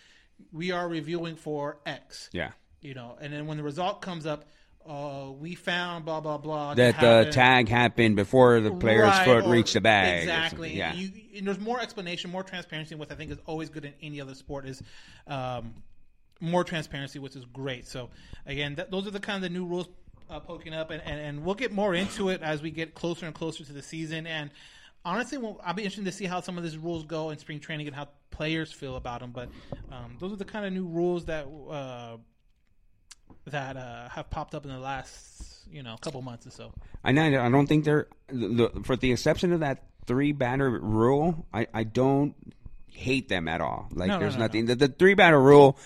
[0.51, 2.29] we are reviewing for X.
[2.31, 2.51] Yeah.
[2.81, 4.45] You know, and then when the result comes up,
[4.87, 7.33] uh, we found blah blah blah That the happened.
[7.33, 10.21] tag happened before the player's Right, foot reached the bag.
[10.23, 10.75] Exactly.
[10.77, 10.91] Yeah.
[10.91, 13.93] And, you, and there's more explanation, more transparency, which I think is always good in
[14.01, 14.65] any other sport.
[14.65, 14.81] Is
[15.27, 15.73] um,
[16.39, 17.87] more transparency, which is great.
[17.87, 18.09] So
[18.45, 19.87] again, th- those are the kind of the new rules
[20.29, 23.25] uh, poking up, and, and, and we'll get more into it as we get closer
[23.25, 24.27] and closer to the season.
[24.27, 24.51] And
[25.05, 27.59] honestly, well, I'll be interested to see how some of these rules go in spring
[27.59, 29.31] training and how players feel about them.
[29.31, 29.49] But
[29.91, 31.45] um, those are the kind of new rules that.
[31.69, 32.17] Uh,
[33.47, 36.73] that uh, have popped up in the last, you know, couple months or so.
[37.03, 41.45] I, I don't think they're the, the, for the exception of that three batter rule.
[41.53, 42.35] I, I don't
[42.91, 43.87] hate them at all.
[43.93, 44.65] Like No, no, there's no, nothing.
[44.65, 45.77] The, the three batter rule.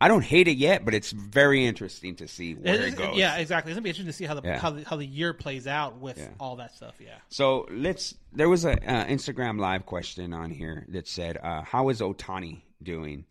[0.00, 3.16] I don't hate it yet, but it's very interesting to see where It- it goes.
[3.16, 3.70] Yeah, exactly.
[3.72, 4.58] It's gonna be interesting to see how the Yeah.
[4.58, 6.96] how the, how the year plays out with all that stuff.
[7.00, 7.14] Yeah.
[7.28, 8.14] So let's.
[8.32, 12.62] There was a uh, Instagram live question on here that said, uh, "How is Ohtani
[12.82, 13.24] doing?"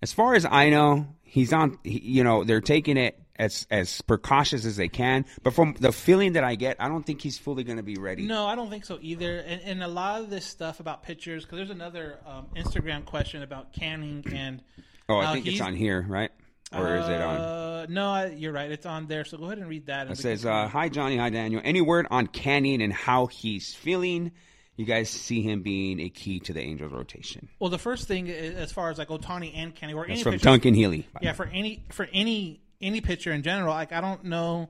[0.00, 1.78] As far as I know, he's on.
[1.82, 5.24] He, you know, they're taking it as as precautious as they can.
[5.42, 7.96] But from the feeling that I get, I don't think he's fully going to be
[7.96, 8.22] ready.
[8.26, 9.38] No, I don't think so either.
[9.40, 13.42] And, and a lot of this stuff about pitchers, because there's another um, Instagram question
[13.42, 14.62] about Canning and.
[15.08, 16.30] Oh, I how think it's he's- on here, right?
[16.72, 17.36] Or is it on?
[17.36, 18.70] Uh, no, I, you're right.
[18.70, 19.24] It's on there.
[19.24, 20.02] So go ahead and read that.
[20.02, 21.62] and It we says, can- uh, "Hi Johnny, hi Daniel.
[21.64, 24.32] Any word on Canning and how he's feeling?
[24.74, 28.28] You guys see him being a key to the Angels rotation." well, the first thing,
[28.28, 31.06] i- as far as like Ohtani and Canning, or That's any from pitcher- Duncan Healy.
[31.22, 34.68] Yeah, for any for any any pitcher in general, like I don't know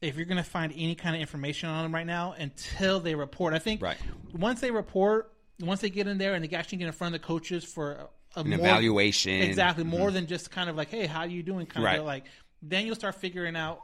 [0.00, 3.14] if you're going to find any kind of information on them right now until they
[3.16, 3.52] report.
[3.54, 3.96] I think Right.
[4.32, 7.20] once they report, once they get in there and they actually get in front of
[7.20, 9.40] the coaches for An more- evaluation.
[9.42, 10.14] exactly more Mhm.
[10.14, 11.66] than just kind of like, hey, how are you doing?
[11.66, 11.98] Kind Right.
[12.00, 12.24] of like
[12.62, 13.82] then you'll start figuring out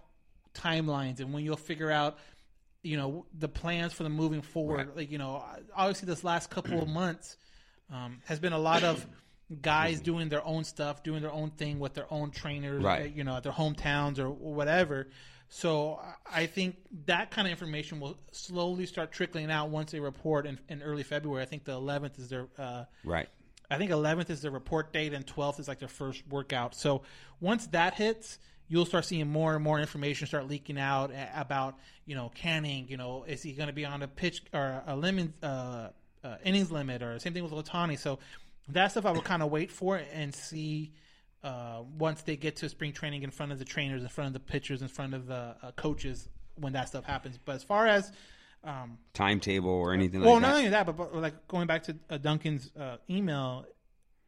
[0.54, 2.18] timelines and when you'll figure out
[2.82, 4.96] you know the plans for the moving forward Right.
[4.96, 5.44] like you know
[5.76, 7.36] obviously this last couple of months
[7.90, 9.06] um, has been a lot of
[9.60, 13.12] guys doing their own stuff doing their own thing with their own trainers Right.
[13.14, 15.08] you know at their hometowns or whatever
[15.50, 16.76] so I- i think
[17.06, 21.02] that kind of information will slowly start trickling out once they report in, in early
[21.02, 23.28] february i think the 11th is their uh, Right.
[23.70, 26.74] I think 11th is the report date and 12th is like their first workout.
[26.74, 27.02] So
[27.40, 32.14] once that hits, you'll start seeing more and more information start leaking out about, you
[32.14, 35.32] know, Canning, you know, is he going to be on a pitch or a lemon,
[35.42, 35.88] uh,
[36.22, 37.98] uh, innings limit or same thing with Latani.
[37.98, 38.18] So
[38.68, 40.92] that stuff I would kind of wait for and see
[41.42, 44.32] uh, once they get to spring training in front of the trainers, in front of
[44.34, 47.38] the pitchers, in front of the uh, coaches when that stuff happens.
[47.42, 48.12] But as far as
[48.64, 50.56] um, Timetable or anything well, like not that.
[50.58, 53.64] only that, but, but like going back to uh, Duncan's uh, email,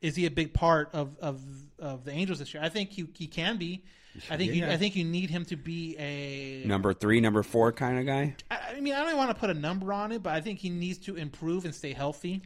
[0.01, 1.41] is he a big part of, of
[1.79, 2.63] of the Angels this year?
[2.63, 3.85] I think he he can be.
[4.29, 6.67] I think you, I think you need him to be a.
[6.67, 8.37] Number three, number four kind of guy.
[8.51, 10.59] I I mean, I don't want to put a number on it, but I think
[10.59, 12.43] he needs to improve and stay healthy.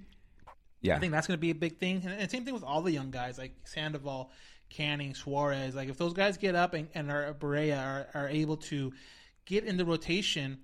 [0.80, 0.96] Yeah.
[0.96, 2.02] I think that's going to be a big thing.
[2.04, 4.30] And, and same thing with all the young guys like Sandoval,
[4.70, 5.74] Canning, Suarez.
[5.74, 8.92] Like if those guys get up and, and are Barria are, are able to
[9.44, 10.58] get in the rotation,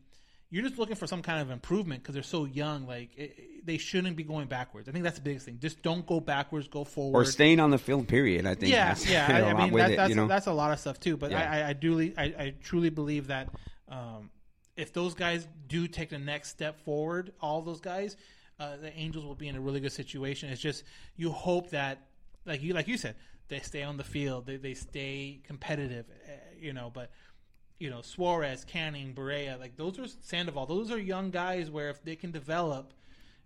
[0.53, 2.87] you're just looking for some kind of improvement because they're so young.
[2.87, 4.89] Like it, it- they shouldn't be going backwards.
[4.89, 5.59] I think that's the biggest thing.
[5.61, 6.67] Just don't go backwards.
[6.67, 7.21] Go forward.
[7.21, 8.09] or staying on the field.
[8.09, 8.45] Period.
[8.45, 8.73] I think.
[8.73, 9.27] Yeah, that's yeah.
[9.29, 10.27] I, I mean, that, it, that's you know?
[10.27, 11.17] that's a lot of stuff too.
[11.17, 11.49] But Yeah.
[11.51, 13.51] I, I, do, I, I truly believe that
[13.89, 14.31] um,
[14.77, 18.17] if those guys do take the next step forward, all those guys,
[18.59, 20.51] uh, the Angels will be in a really good situation.
[20.51, 20.83] It's just
[21.15, 21.99] you hope that,
[22.45, 23.15] like you, like you said,
[23.47, 26.91] they stay on the field, they they stay competitive, uh, you know.
[26.93, 27.11] But
[27.79, 30.67] you know, Suarez, Canning, Barria, like those are Sandoval.
[30.67, 32.93] Those are young guys where if they can develop.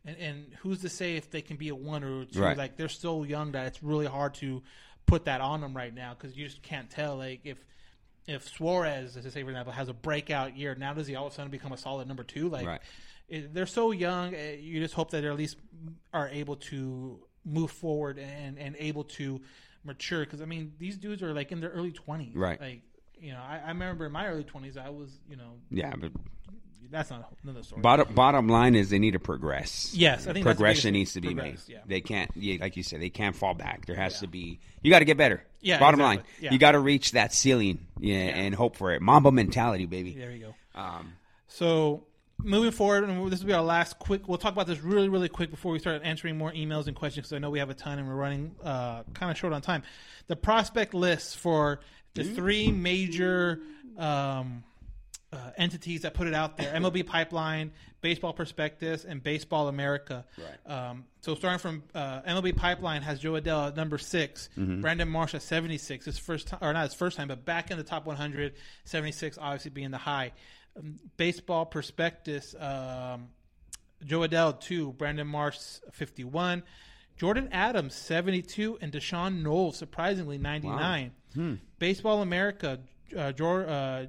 [0.04, 2.40] And, and who's to say if they can be a one or a two?
[2.40, 2.56] Right.
[2.56, 4.62] Like they're so young that it's really hard to
[5.06, 7.16] put that on them right now because you just can't tell.
[7.16, 7.58] Like if
[8.26, 11.26] if Suarez, as I say for example, has a breakout year, now does he all
[11.26, 12.48] of a sudden become a solid number two?
[12.48, 12.80] Like Right.
[13.28, 14.34] it, they're so young.
[14.34, 15.56] uh, You just hope that they at least
[16.12, 19.40] are able to move forward and and able to
[19.82, 20.20] mature.
[20.24, 22.60] Because I mean, these dudes are like in their early twenties, Right.
[22.60, 22.82] Like
[23.20, 26.12] you know, I, I remember in my early twenties, I was you know, Yeah, but
[26.90, 27.82] that's not another story.
[27.82, 29.92] bottom bottom line is they need to progress.
[29.94, 31.58] Yes, I think progression needs to be made.
[31.66, 31.78] Yeah.
[31.86, 33.86] They can't, yeah, like you said, they can't fall back.
[33.86, 34.60] There has to be.
[34.82, 35.42] You got to get better.
[35.60, 36.16] Yeah, Bottom exactly.
[36.18, 36.52] line, Yeah.
[36.52, 39.02] you got to reach that ceiling, yeah, and hope for it.
[39.02, 40.12] Mamba mentality, baby.
[40.14, 40.80] There you go.
[40.80, 41.14] Um,
[41.48, 42.04] So
[42.38, 44.28] moving forward, and this will be our last quick.
[44.28, 47.26] We'll talk about this really, really quick before we start answering more emails and questions
[47.26, 49.60] because I know we have a ton and we're running uh, kind of short on
[49.62, 49.82] time.
[50.28, 51.80] The prospect list for
[52.16, 53.60] the three major
[53.96, 54.64] um,
[55.32, 60.24] uh, entities that put it out there: MLB Pipeline, Baseball Prospectus, and Baseball America.
[60.38, 60.72] Right.
[60.90, 64.80] Um, so starting from uh, MLB Pipeline has Jo Adell at number 6 Mm-hmm.
[64.80, 66.04] Brandon Marsh at seventy six.
[66.06, 68.54] His first time, or not his first time, but back in the top 100,
[68.84, 70.32] 76 obviously being the high.
[70.76, 73.28] Um, Baseball Prospectus, um,
[74.04, 75.58] Jo Adell two, Brandon Marsh
[75.92, 76.62] fifty one.
[77.18, 81.12] Jordyn Adams, 72, and D'Shawn Knowles, surprisingly, 99.
[81.34, 81.54] Hmm.
[81.78, 82.80] Baseball America,
[83.16, 84.06] uh, Jor, uh,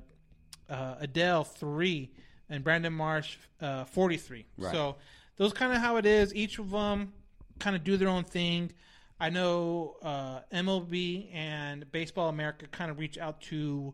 [0.70, 2.12] uh, Adell, 3,
[2.49, 4.45] and Brandon Marsh, uh, 43.
[4.58, 4.72] Right.
[4.74, 4.95] So
[5.38, 6.34] those kind of how it is.
[6.36, 7.14] Each of them
[7.60, 8.72] kind of do their own thing.
[9.20, 13.93] I know uh, MLB and Baseball America kind of reach out to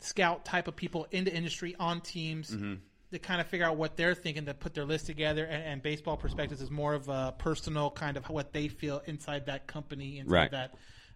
[0.00, 2.74] scout type of people in the industry on teams Mm-hmm.
[3.14, 5.44] To kind of figure out what they're thinking to put their list together.
[5.44, 9.46] And, and Baseball Prospectus is more of a personal kind of what they feel inside
[9.46, 10.50] that company, inside Right.
[10.50, 10.74] that,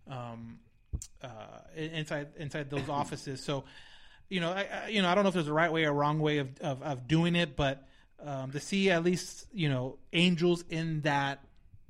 [0.09, 0.61] um,
[1.25, 1.29] uh,
[1.75, 3.43] inside inside those offices.
[3.43, 3.65] So,
[4.29, 5.93] you know, I, I, you know, I don't know if there's a right way or
[5.93, 7.83] wrong way of of, of doing it, but
[8.25, 11.41] um, to see at least you know angels in that.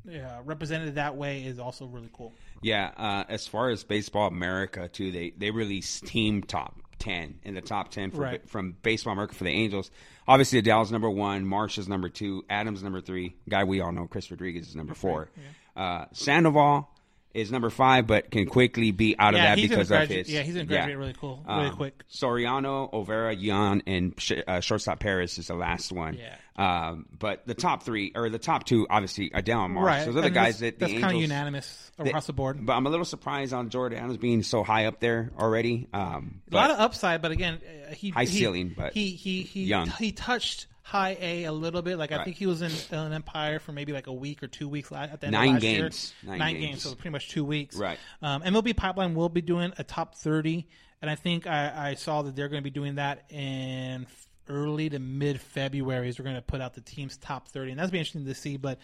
[0.08, 2.32] Uh, represented that way is also really cool.
[2.62, 7.54] Yeah, uh, as far as Baseball America too, they they release team top ten in
[7.54, 8.48] the top ten for, Right.
[8.48, 9.90] from Baseball America for the Angels.
[10.26, 14.06] Obviously, Adell's number one, Marsh is number two, Adams number three, guy we all know,
[14.06, 15.30] Chris Rodriguez is number four.
[15.76, 16.90] Uh, Sandoval
[17.34, 20.42] is number five, but can quickly be out of Yeah, that because of his yeah,
[20.42, 22.02] he's gonna graduate really cool- really Um, quick.
[22.10, 26.14] Soriano, Overa, Yan, and sh- uh, shortstop Paris is the last one.
[26.18, 26.34] Yeah.
[26.56, 29.86] Um, but the top three or the top two, obviously, Adell and Marsh.
[29.86, 32.66] Right, Those are the guys that the that's kind of unanimous across the board.
[32.66, 35.86] But I'm a little surprised on Jordyn Adams being so high up there already.
[35.92, 39.42] Um, a lot of upside, but again, uh, he High he- ceiling, but he he
[39.42, 39.88] he young.
[39.98, 41.98] he touched high A a little bit.
[41.98, 44.68] Like I think he was in an Empire for maybe like a week or two
[44.68, 46.14] weeks at the end Nine of last games.
[46.22, 46.30] year.
[46.30, 46.66] Nine Nine, games.
[46.66, 46.82] games.
[46.82, 47.76] so pretty much two weeks.
[47.76, 47.98] Right.
[48.22, 50.66] Um, MLB Pipeline will be doing a top thirty,
[51.02, 54.06] and I think I, I saw that they're going to be doing that in
[54.48, 56.08] early to mid February.
[56.08, 58.34] Is we're going to put out the team's top thirty, and that's be interesting to
[58.34, 58.56] see.
[58.56, 58.78] But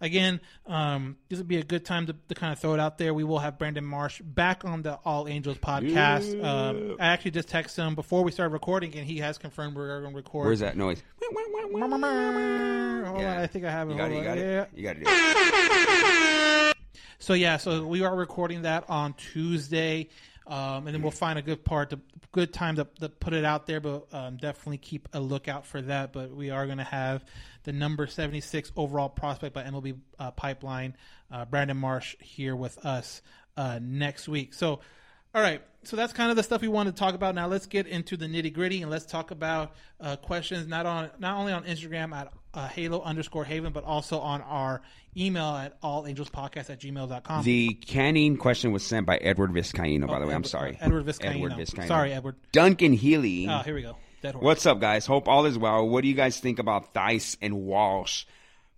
[0.00, 2.98] again, um, this would be a good time to, to kind of throw it out
[2.98, 3.12] there.
[3.14, 6.42] We will have Brandon Marsh back on the All Angels podcast.
[6.44, 10.00] Um, I actually just texted him before we started recording, and he has confirmed we're
[10.00, 10.46] going to record.
[10.46, 11.02] Where's that noise?
[11.22, 13.92] Hold on, I think I have it.
[13.92, 14.18] You got Hold it.
[14.18, 14.62] You got Yeah.
[14.62, 14.70] it.
[14.74, 14.96] You got
[16.70, 16.76] it.
[17.18, 20.08] So yeah, so we are recording that on Tuesday,
[20.46, 22.00] um, and then we'll find a good part, to,
[22.32, 23.80] good time to, to put it out there.
[23.80, 26.12] But um, definitely keep a lookout for that.
[26.12, 27.24] But we are going to have
[27.64, 30.96] the number seventy six overall prospect by MLB uh, Pipeline,
[31.30, 33.22] uh, Brandon Marsh, here with us
[33.56, 34.54] uh, next week.
[34.54, 34.80] So.
[35.36, 37.34] All right, so that's kind of the stuff we wanted to talk about.
[37.34, 41.10] Now let's get into the nitty gritty and let's talk about uh, questions not on
[41.18, 44.80] not only on Instagram at uh, Halo underscore Haven, but also on our
[45.14, 47.44] email at allangelspodcast at gmail.com.
[47.44, 50.34] The canning question was sent by Edward Vizcaino, by the way.
[50.34, 50.78] I'm sorry.
[50.80, 51.34] Edward Vizcaino.
[51.34, 51.86] Edward Vizcaino.
[51.86, 52.36] Sorry, Edward.
[52.52, 53.46] Duncan Healy.
[53.46, 53.98] Oh, here we go.
[54.38, 55.04] What's up, guys?
[55.04, 55.86] Hope all is well.
[55.86, 58.24] What do you guys think about Thaiss and Walsh?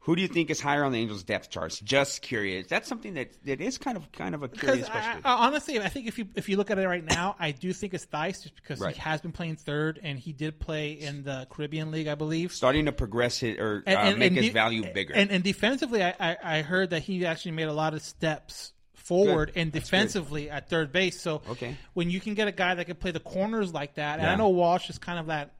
[0.02, 1.80] Who do you think is higher on the Angels' depth charts?
[1.80, 2.66] Just curious.
[2.68, 5.20] That's something that that is kind of kind of a curious question.
[5.24, 7.72] I- honestly, I think if you if you look at it right now, I do
[7.74, 8.94] think it's Thaiss just because Right.
[8.94, 12.52] he has been playing third and he did play in the Caribbean League, I believe.
[12.52, 15.12] Starting to progress it or uh, And- and- make and his de- value bigger.
[15.14, 18.72] And, and defensively, I, I, I heard that he actually made a lot of steps
[18.94, 19.60] forward Good.
[19.60, 21.20] and defensively at third base.
[21.20, 21.76] So Okay.
[21.94, 24.36] when you can get a guy that can play the corners like that, and I
[24.36, 25.52] know Walsh is kind of that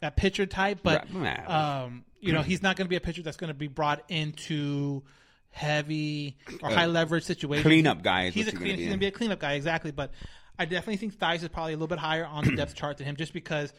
[0.00, 1.38] that pitcher type, but Right.
[1.48, 4.02] Um, you know he's not going to be a pitcher that's going to be brought
[4.08, 5.02] into
[5.50, 7.62] heavy or Uh, high leverage situations.
[7.64, 9.92] cleanup guy is He's a clean, gonna he's going to be a cleanup guy exactly,
[9.92, 10.12] but
[10.58, 13.06] I definitely think Thaiss is probably a little bit higher on the depth chart than
[13.06, 13.72] him, just because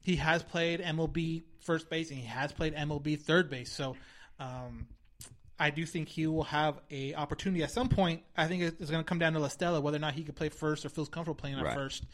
[0.00, 3.72] he has played MLB first base and he has played MLB third base.
[3.72, 3.96] So
[4.38, 4.86] um,
[5.58, 8.22] I do think he will have a opportunity at some point.
[8.36, 10.34] I think it's going to come down to La Stella whether or not he can
[10.34, 11.74] play first or feels comfortable playing at Right.
[11.74, 12.04] first.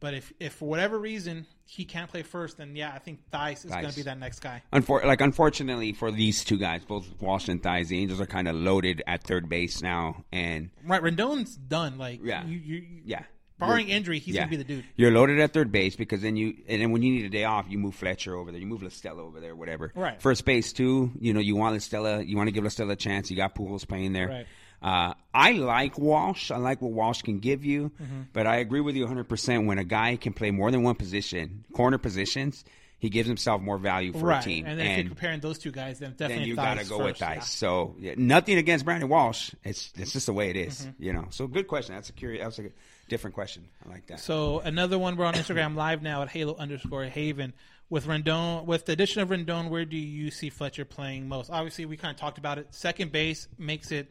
[0.00, 3.64] But if, if for whatever reason he can't play first, then yeah, I think Thaiss
[3.66, 4.62] is going to be that next guy.
[4.72, 8.48] Unfor- like unfortunately for these two guys, both Walsh and Thaiss, the Angels are kind
[8.48, 11.98] of loaded at third base now, and Right, Rendon's done.
[11.98, 12.46] Like Yeah.
[12.46, 13.24] you, you, yeah,
[13.58, 14.40] barring You're- injury, he's yeah.
[14.46, 14.84] going to be the dude.
[14.96, 17.44] You're loaded at third base because then you, and then when you need a day
[17.44, 19.92] off, you move Fletcher over there, you move La Stella over there, whatever.
[19.94, 20.20] Right.
[20.20, 22.94] First base too, you know, you want La Stella, you want to give La Stella
[22.94, 23.30] a chance.
[23.30, 24.28] You got Pujols playing there.
[24.28, 24.46] Right.
[24.82, 26.50] Uh, I like Walsh.
[26.50, 28.20] I like what Walsh can give you, Mm-hmm.
[28.32, 29.24] but I agree with you 100.
[29.28, 32.64] percent When a guy can play more than one position, corner positions,
[32.98, 34.66] he gives himself more value for right, a team.
[34.66, 37.02] and then if you're comparing those two guys, then definitely then you got to go
[37.04, 37.36] with yeah.
[37.36, 37.44] Thaiss.
[37.44, 39.52] So yeah, nothing against Brandon Walsh.
[39.64, 41.02] It's it's just the way it is, Mm-hmm.
[41.02, 41.26] you know.
[41.30, 41.94] So good question.
[41.94, 42.42] That's a curious.
[42.42, 42.72] That's a
[43.08, 43.64] different question.
[43.86, 44.20] I like that.
[44.20, 47.52] So another one we're on Instagram live now at Halo underscore Haven
[47.90, 48.64] with Rendon.
[48.66, 51.50] With the addition of Rendon, where do you see Fletcher playing most?
[51.50, 52.68] Obviously, we kind of talked about it.
[52.70, 54.08] Second base makes it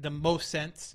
[0.00, 0.94] the most sense.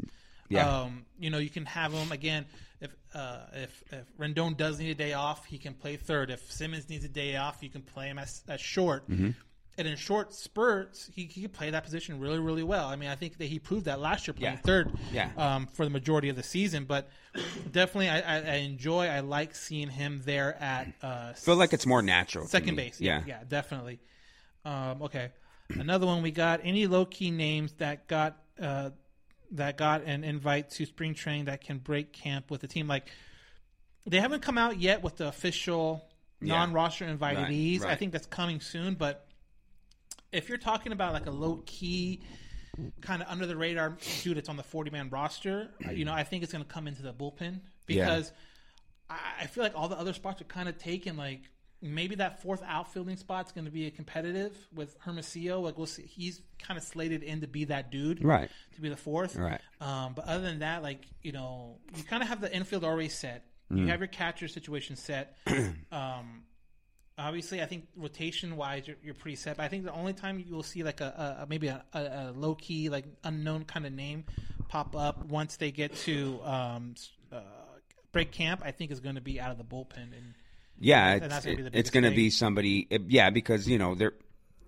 [0.49, 0.82] Yeah.
[0.82, 2.45] Um, you know, you can have him again.
[2.82, 6.30] If uh, if if Rendon does need a day off, he can play third.
[6.30, 9.10] If Simmons needs a day off, you can play him as, as short.
[9.10, 9.30] Mm-hmm.
[9.78, 12.88] And in short spurts, he, he can play that position really, really well.
[12.88, 14.62] I mean, I think that he proved that last year playing Yeah.
[14.62, 15.30] third Yeah.
[15.36, 16.86] um, for the majority of the season.
[16.86, 17.10] But
[17.72, 21.86] definitely, I, I, I enjoy, I like seeing him there at uh, feel like it's
[21.86, 22.45] more natural.
[22.47, 23.01] second base.
[23.01, 23.39] Yeah, Yeah.
[23.39, 23.99] yeah, definitely.
[24.64, 25.32] Um, okay,
[25.70, 26.62] another one we got.
[26.64, 28.89] Any low key names that got uh,
[29.51, 32.88] that got an invite to spring training that can break camp with the team?
[32.88, 33.08] Like
[34.06, 36.08] they haven't come out yet with the official
[36.41, 36.56] Yeah.
[36.58, 37.82] non-roster invitees.
[37.82, 38.95] Right, I think that's coming soon.
[38.95, 39.28] But
[40.32, 42.22] if you're talking about like a low key.
[42.99, 46.24] Kind of under the radar dude that's on the 40 man roster, you know, I
[46.26, 48.34] think it's going to come into the bullpen because
[49.10, 51.16] I I feel like all the other spots are kind of taken.
[51.16, 51.43] Like
[51.94, 55.62] maybe that fourth outfielding spot's going to be a competitive with Hermosillo.
[55.62, 58.50] Like we'll see, he's kind of slated in to be that dude, Right.
[58.76, 59.62] To be the fourth, Right.
[59.80, 63.10] Um, but other than that, like you know, you kind of have the infield already
[63.10, 63.46] set.
[63.72, 63.82] Mm.
[63.82, 65.38] You have your catcher situation set.
[65.92, 66.44] um,
[67.18, 69.58] obviously, I think rotation wise, you're, you're pretty set.
[69.58, 72.00] But I think the only time you will see like a, a maybe a, a,
[72.00, 74.26] a low key like unknown kind of name
[74.68, 76.96] pop up once they get to um,
[77.32, 77.40] uh,
[78.12, 80.34] break camp, I think is going to be out of the bullpen and.
[80.80, 82.88] Yeah, it's, gonna be the it's going to be somebody.
[83.07, 84.13] yeah, because you know they're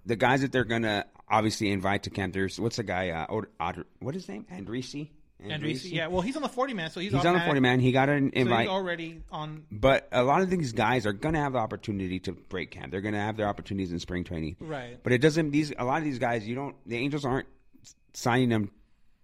[0.06, 2.34] the guys that they're going to obviously invite to camp.
[2.34, 3.10] There's what's the guy?
[3.10, 4.46] Uh, Od- Od- what is his name?
[4.52, 5.10] Andrisi.
[5.48, 7.80] Andrews, yeah, well, he's on the forty man, so he's, He's on the forty man.
[7.80, 8.62] He got an So invite.
[8.62, 9.66] he's already on.
[9.72, 12.92] But a lot of these guys are going to have the opportunity to break camp.
[12.92, 14.56] They're going to have their opportunities in spring training.
[14.60, 14.98] Right.
[15.04, 15.52] But it doesn't.
[15.52, 16.76] These a lot of these guys, you don't.
[16.88, 17.48] The Angels aren't
[18.14, 18.72] signing them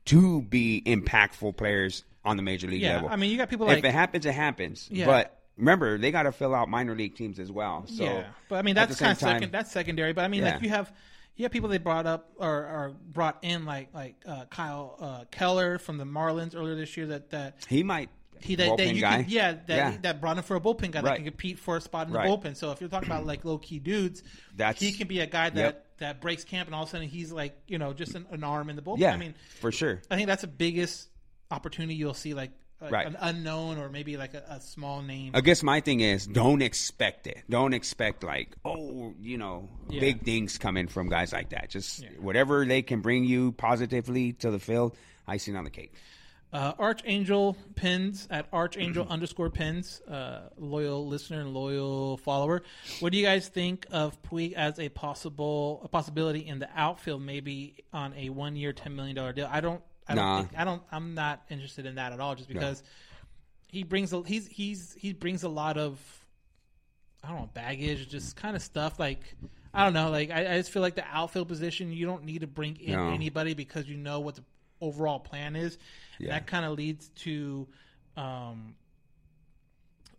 [0.05, 3.09] to be impactful players on the major league Yeah, level.
[3.09, 4.88] I mean, you got people if it happens, it happens.
[4.91, 5.07] Yeah.
[5.07, 7.86] But remember, they got to fill out minor league teams as well.
[7.88, 9.51] So yeah, but I mean at that's kind of second.
[9.51, 10.14] That's secondary.
[10.14, 10.54] But I mean, Yeah.
[10.54, 10.91] like you have
[11.36, 15.26] you have people they brought up or, or brought in like like uh, Kyle uh,
[15.32, 17.08] Keller from the Marlins earlier this year.
[17.08, 18.10] That that He might.
[18.39, 19.24] he that, that you guy.
[19.24, 19.97] Can, yeah that Yeah.
[20.01, 22.20] that brought him for a bullpen guy that can compete for a spot in the
[22.20, 22.30] Right.
[22.30, 22.56] bullpen.
[22.56, 24.22] So if you're talking about like low key dudes,
[24.56, 25.86] That's- he can be a guy that Yep.
[25.99, 28.43] that breaks camp and all of a sudden he's like you know just an, an
[28.43, 28.99] arm in the bullpen.
[28.99, 30.01] Yeah, I mean for sure.
[30.12, 31.08] I think that's the biggest
[31.51, 32.51] opportunity you'll see like.
[32.84, 33.07] Like Right.
[33.07, 35.31] an unknown or maybe like a, a small name.
[35.34, 37.43] I guess my thing is don't expect it.
[37.49, 40.01] Don't expect like oh you know Yeah.
[40.01, 41.69] big things coming from guys like that.
[41.69, 44.95] Just whatever they can bring you positively to the field,
[45.27, 45.93] icing on the cake.
[46.51, 52.61] Uh, Archangel pins at Archangel underscore pins, uh, loyal listener and loyal follower.
[52.99, 57.23] What do you guys think of Puig as a possible a possibility in the outfield,
[57.23, 59.49] maybe on a one year, ten million dollar deal?
[59.51, 59.81] I don't.
[60.08, 60.26] I don't.
[60.26, 60.38] Nah.
[60.41, 60.82] Think, I don't.
[60.91, 62.36] I'm not interested in that at all.
[62.36, 62.84] Just because
[63.68, 65.99] he brings a, he's he's he brings a lot of
[67.24, 69.20] I don't know baggage, just kind of stuff like.
[69.74, 70.12] I don't know.
[70.12, 72.93] Like I, I just feel like the outfield position, you don't need to bring in
[72.93, 73.10] No.
[73.10, 74.43] anybody because you know what the
[74.82, 75.78] overall plan is.
[76.20, 76.30] Yeah.
[76.34, 77.68] that kind of leads to
[78.16, 78.76] um,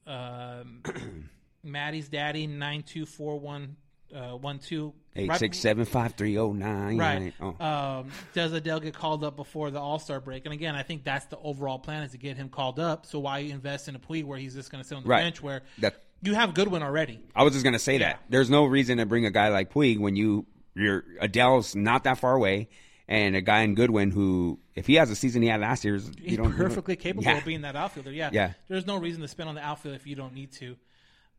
[0.06, 0.82] um,
[1.62, 3.76] Maddie's daddy nine two four one
[4.14, 6.98] uh, one two Eight six seven five three zero nine.
[6.98, 7.32] Right.
[7.40, 7.54] Oh.
[7.64, 10.44] Um, does Adell get called up before the All Star break?
[10.44, 13.06] And again, I think that's the overall plan is to get him called up.
[13.06, 15.22] So why invest in a Puig where he's just going to sit on the Right.
[15.22, 17.20] bench where That- you have Goodwin already?
[17.36, 17.98] I was just gonna say Yeah.
[18.14, 18.22] that.
[18.28, 22.18] There's no reason to bring a guy like Puig when you your Adell's not that
[22.18, 22.68] far away,
[23.06, 26.00] and a guy in Goodwin who, if he has a season he had last year,
[26.20, 27.38] He's perfectly capable Yeah.
[27.38, 28.10] of being that outfielder.
[28.10, 28.30] Yeah.
[28.32, 28.54] Yeah.
[28.68, 30.76] There's no reason to spend on the outfield if you don't need to.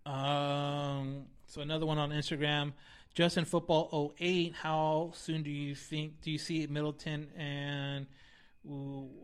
[0.09, 2.74] Um, so another one on Instagram,
[3.14, 4.54] Justin Football 08.
[4.56, 8.08] How soon do you think do you see Middleton and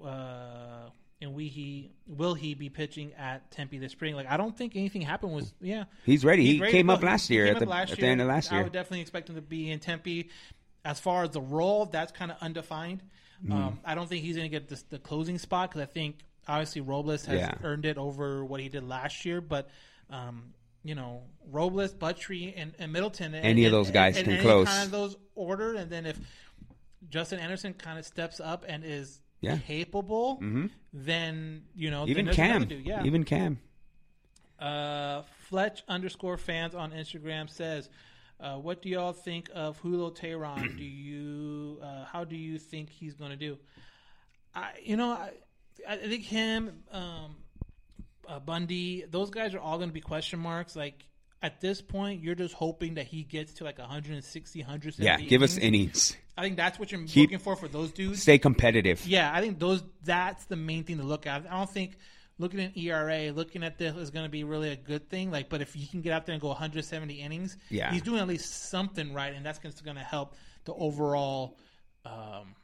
[0.06, 0.90] uh
[1.24, 4.16] and we he will he be pitching at Tempe this spring?
[4.16, 5.84] Like I don't think anything happened was yeah.
[6.06, 6.46] He's ready.
[6.46, 8.60] He ready came up last year at the- last at the end of last year.
[8.62, 10.30] I would definitely expect him to be in Tempe.
[10.84, 13.04] As far as the role, that's kind of undefined.
[13.46, 13.52] Mm.
[13.54, 16.18] Um, I don't think he's going to get this, the closing spot because I think
[16.48, 17.54] obviously Robles has Yeah.
[17.64, 19.42] earned it over what he did last year.
[19.42, 19.70] But
[20.10, 20.54] um,
[20.84, 24.42] you know, Robles, Buttrey, and, and Middleton, and, Any of those guys and can any
[24.44, 24.68] close.
[24.68, 26.18] Kind of those ordered, and then if
[27.10, 29.58] Justin Anderson kind of steps up and is Yeah.
[29.58, 30.42] capable,
[30.94, 33.60] then you know Even then there's another Cam, yeah, even Cam.
[34.60, 37.90] uh, Fletch underscore fans on Instagram says,
[38.40, 40.78] uh, "What do y'all think of Julio Teheran?
[40.78, 43.58] do you uh, how do you think he's going to do?
[44.56, 45.32] I you know I
[45.88, 47.36] I think him um,
[48.32, 50.76] uh, Bundy those guys are all going to be question marks.
[50.76, 51.06] Like
[51.42, 55.06] at this point, you're just hoping that he gets to like 160, 170.
[55.06, 56.16] Yeah, give us innings.
[56.38, 58.22] I think that's what you're Keep- looking for for those dudes.
[58.22, 59.06] Stay competitive.
[59.06, 61.46] Yeah, I think those that's the main thing to look at.
[61.52, 61.98] I don't think
[62.38, 65.30] looking at ERA, looking at this is going to be really a good thing.
[65.30, 67.92] Like, but if you can get out there and go 170 innings, Yeah.
[67.92, 71.58] he's doing at least something right, and that's going to help the overall
[72.06, 72.56] um,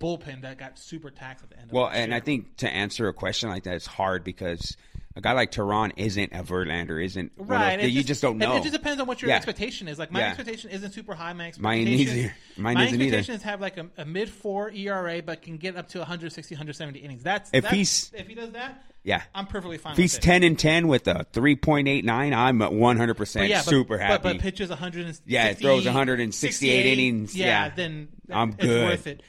[0.00, 1.70] bullpen that got super taxed at the end.
[1.70, 2.16] Well, and year.
[2.16, 4.76] I think to answer a question like that is hard because
[5.16, 8.56] a guy like Teheran isn't a Verlander, isn't of Right, you just don't know.
[8.56, 9.36] It just depends on what your Yeah.
[9.36, 9.98] expectation is.
[9.98, 10.28] Like my Yeah.
[10.28, 11.32] expectation isn't super high.
[11.34, 12.32] My Mine expectations.
[12.56, 13.18] Mine my isn't either.
[13.18, 16.98] expectations have like a, a mid four ERA, but can get up to 160, 170
[16.98, 17.22] innings.
[17.22, 19.22] That's If that's- he's- if he does that, Yeah.
[19.34, 19.92] I'm perfectly fine.
[19.92, 23.60] If he's ten and ten with a three point eight nine, I'm 100 percent yeah,
[23.60, 24.22] super but, happy.
[24.32, 25.30] But, pitches 160.
[25.32, 27.36] Yeah, it throws 168 innings.
[27.36, 27.68] Yeah, Yeah.
[27.74, 28.84] then I'm it's good.
[28.84, 29.22] worth it.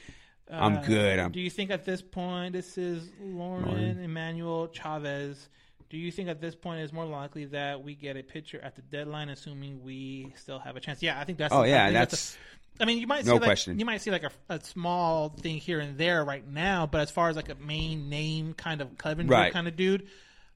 [0.50, 1.18] I'm Uh, good.
[1.20, 3.98] I'm- do you think at this point this is Lauren, Lauren.
[4.02, 5.48] Emmanuel Chavez?
[5.88, 8.74] Do you think at this point it's more likely that we get a pitcher at
[8.76, 11.02] the deadline, assuming we still have a chance?
[11.02, 11.54] Yeah, I think that's.
[11.54, 13.78] Oh, I yeah, think that's- a- I mean, you might see no like, question.
[13.78, 17.10] You might see like a, a small thing here and there right now, but as
[17.10, 19.50] far as like a main name kind of Clevinger Right.
[19.52, 20.08] kind of dude,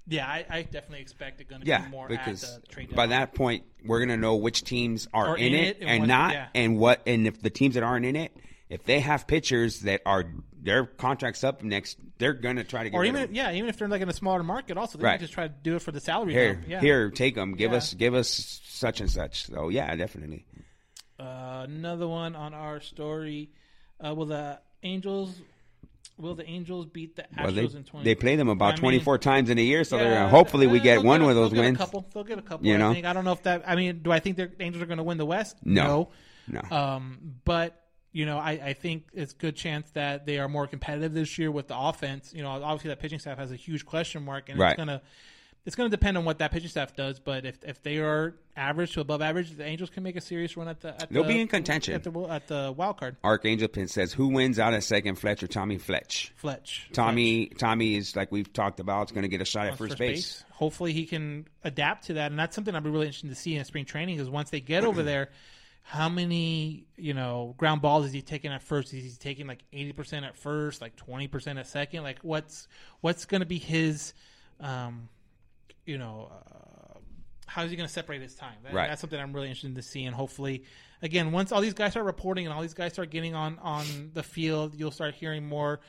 [0.07, 3.35] yeah, I, I definitely expect it going to yeah, be more because the by that
[3.35, 6.09] point we're gonna know which teams are, Are in, in it, it and and what-
[6.09, 6.47] not, yeah.
[6.55, 8.37] and what, and if the teams that aren't in it,
[8.71, 10.25] if they have pitchers that are
[10.63, 13.35] their contracts up next, they're gonna try to get or even of them.
[13.35, 15.13] yeah, even if they're like in a smaller market, also they Right.
[15.19, 16.33] can just try to do it for the salary.
[16.33, 16.61] Here.
[16.67, 16.81] Yeah.
[16.81, 17.55] here, take them.
[17.57, 17.79] Give Yeah.
[17.79, 19.45] us, give us such and such.
[19.47, 20.47] So yeah, definitely.
[21.19, 23.51] Uh, another one on our story.
[24.03, 25.35] Uh, will the Angels?
[26.17, 28.05] Will the Angels beat the Astros Well, they, in twenty?
[28.05, 30.79] they play them about I mean, 24 times in a year, so they're hopefully we
[30.79, 31.79] uh, get they'll one a- of those they'll wins.
[31.79, 32.07] Get a couple.
[32.13, 32.67] They'll get a couple.
[32.67, 32.93] You I know?
[32.93, 33.07] think.
[33.07, 33.63] I don't know if that.
[33.67, 35.57] I mean, do I think the Angels are going to win the West?
[35.65, 36.11] No.
[36.47, 36.61] No.
[36.71, 37.80] Um, but
[38.13, 41.39] you know, I, I think it's a good chance that they are more competitive this
[41.39, 42.33] year with the offense.
[42.35, 44.71] You know, obviously that pitching staff has a huge question mark, and Right.
[44.73, 45.01] it's gonna
[45.67, 47.21] it's gonna depend on what that pitching staff does.
[47.21, 50.57] But if if they are average to above average, the Angels can make a serious
[50.57, 50.89] run at the.
[51.01, 51.95] At They'll the, be in contention.
[51.95, 53.17] at the at the wild card.
[53.23, 56.89] Archangel Pin says, "Who wins out at second, Fletch or Tommy Fletch?" Fletch.
[56.93, 59.03] Tommy, Tommy is like we've talked about.
[59.03, 60.43] It's going to get a shot at first, base.
[60.53, 63.55] Hopefully, he can adapt to that, and that's something I'd be really interested to see
[63.55, 64.19] in spring training.
[64.19, 65.29] Is once they get over there,
[65.83, 68.93] how many you know ground balls is he taking at first?
[68.95, 72.03] Is he taking like eighty percent at first, like twenty percent at second?
[72.03, 72.69] Like what's
[73.01, 74.13] what's going to be his,
[74.61, 75.09] um,
[75.87, 76.31] you know.
[76.33, 76.99] Uh,
[77.47, 78.55] how is he going to separate his time?
[78.63, 78.89] That- Right.
[78.89, 80.63] That's something I'm really interested to see, and hopefully,
[81.03, 84.13] again, once all these guys start reporting and all these guys start getting on on
[84.15, 85.81] the field, you'll start hearing more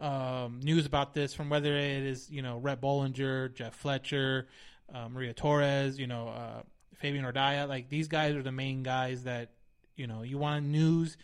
[0.00, 4.46] um, news about this from whether it is you know Rhett Bollinger, Jeff Fletcher,
[4.94, 6.62] uh, Maria Torres, you know uh,
[6.98, 7.66] Fabian Ardaya.
[7.68, 9.50] Like these guys are the main guys that
[9.96, 11.16] you know you want news.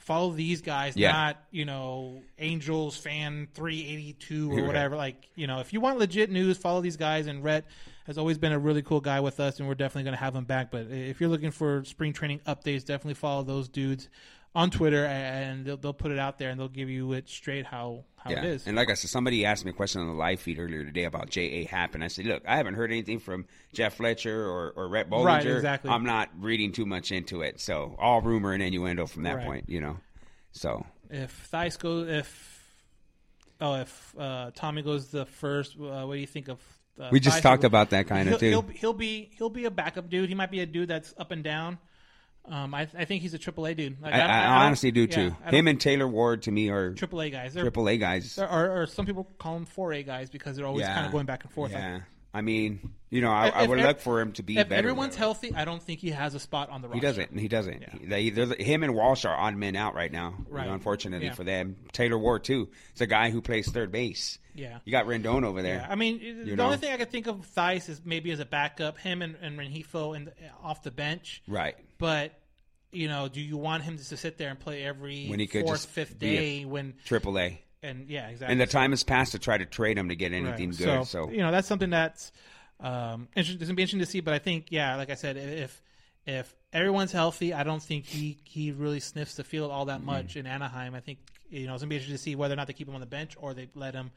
[0.00, 1.12] Follow these guys, Yeah.
[1.12, 4.66] not you know Angels fan three eighty two or Right.
[4.66, 4.96] whatever.
[4.96, 7.26] Like you know, if you want legit news, follow these guys.
[7.26, 7.66] And Rhett
[8.06, 10.34] has always been a really cool guy with us, and we're definitely going to have
[10.34, 10.70] him back.
[10.70, 14.08] But if you're looking for spring training updates, definitely follow those dudes
[14.54, 17.66] on Twitter, and they'll, they'll put it out there, and they'll give you it straight
[17.66, 18.66] how how Yeah, it is.
[18.66, 21.04] and like I said, somebody asked me a question on the live feed earlier today
[21.04, 21.40] about J.
[21.42, 21.64] A.
[21.64, 25.08] Happ, and I said, "Look, I haven't heard anything from Jeff Fletcher or, or Rhett
[25.10, 25.24] Bollinger.
[25.24, 25.90] Right, exactly.
[25.90, 29.46] I'm not reading too much into it, so all rumor and innuendo from that Right.
[29.46, 29.96] point, you know.
[30.52, 32.64] So if Thaiss goes, if
[33.60, 36.60] oh, if uh, Tommy goes the first, uh, what do you think of?
[37.00, 38.48] Uh, We just talked about that kinda, He'll- too.
[38.50, 40.28] He'll, he'll be he'll be a backup dude.
[40.28, 41.78] He might be a dude that's up and down.
[42.50, 44.02] Um, I, I think he's a triple A dude.
[44.02, 45.36] Like, I, I, don't- honestly do yeah, too.
[45.46, 47.54] Him and Taylor Ward to me are triple A guys.
[47.54, 48.38] They're- triple A guys.
[48.38, 50.94] Or some people call them four A guys because they're always Yeah.
[50.94, 51.70] kind of going back and forth.
[51.72, 54.42] Yeah, Like, I mean, you know, I, if- I would if- look for him to
[54.42, 54.78] be If better.
[54.78, 56.96] everyone's healthy, I don't think he has a spot on the roster.
[56.96, 57.38] He doesn't.
[57.38, 58.08] He doesn't.
[58.08, 60.34] They, they're, him and Walsh are odd men out right now.
[60.38, 60.68] you know, Right.
[60.68, 61.34] unfortunately Yeah.
[61.34, 61.76] for them.
[61.92, 62.68] Taylor Ward too.
[62.92, 64.38] It's a guy who plays third base.
[64.54, 64.78] Yeah.
[64.84, 65.76] You got Rendon over there.
[65.76, 66.64] Yeah, I mean, the know?
[66.66, 69.56] only thing I could think of Thaiss is maybe as a backup, him and, and
[69.58, 70.32] Rengifo in the,
[70.62, 71.40] off the bench.
[71.46, 71.76] Right.
[71.98, 72.32] But
[72.92, 75.64] you know, do you want him to sit there and play every When he could
[75.64, 77.60] fourth, fifth a day when Triple A.
[77.82, 78.52] and yeah, exactly.
[78.52, 80.78] And the time has passed to try to trade him to get anything Right.
[80.78, 81.06] good.
[81.06, 82.32] So, you know, that's something that's
[82.80, 83.60] um, interesting.
[83.60, 84.20] It's gonna be interesting to see.
[84.20, 85.80] But I think, yeah, like I said, if
[86.26, 89.88] if everyone's healthy, I don't think he he really sniffs the field all Mm-hmm.
[89.88, 90.94] that much in Anaheim.
[90.94, 91.18] I think
[91.50, 93.00] you know it's gonna be interesting to see whether or not they keep him on
[93.00, 94.10] the bench or they let him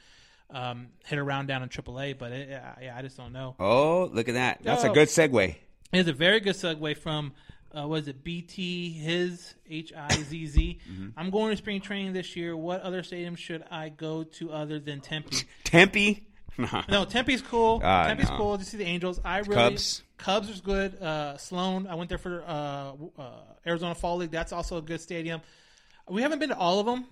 [0.49, 2.17] um, hit around down in AAA.
[2.17, 3.55] But it, yeah, yeah, I just don't know.
[3.59, 4.59] oh, look at that.
[4.63, 4.93] That's a Oh.
[4.93, 5.55] good segue.
[5.91, 7.33] It's a very good segue from
[7.77, 10.79] uh, was it BT his H I Z Z.
[10.89, 11.07] Mm-hmm.
[11.17, 12.55] I'm going to spring training this year.
[12.55, 15.37] What other stadium should I go to other than Tempe?
[15.63, 16.27] Tempe.
[16.57, 17.81] No, Tempe's cool.
[17.83, 18.37] Ah, Tempe's no.
[18.37, 19.19] cool to see the Angels.
[19.25, 20.03] I really Cubs.
[20.17, 21.01] Cubs is good.
[21.01, 21.87] Uh, Sloan.
[21.87, 23.31] I went there for uh, uh,
[23.65, 24.31] Arizona Fall League.
[24.31, 25.41] That's also a good stadium.
[26.07, 27.05] We haven't been to all of them.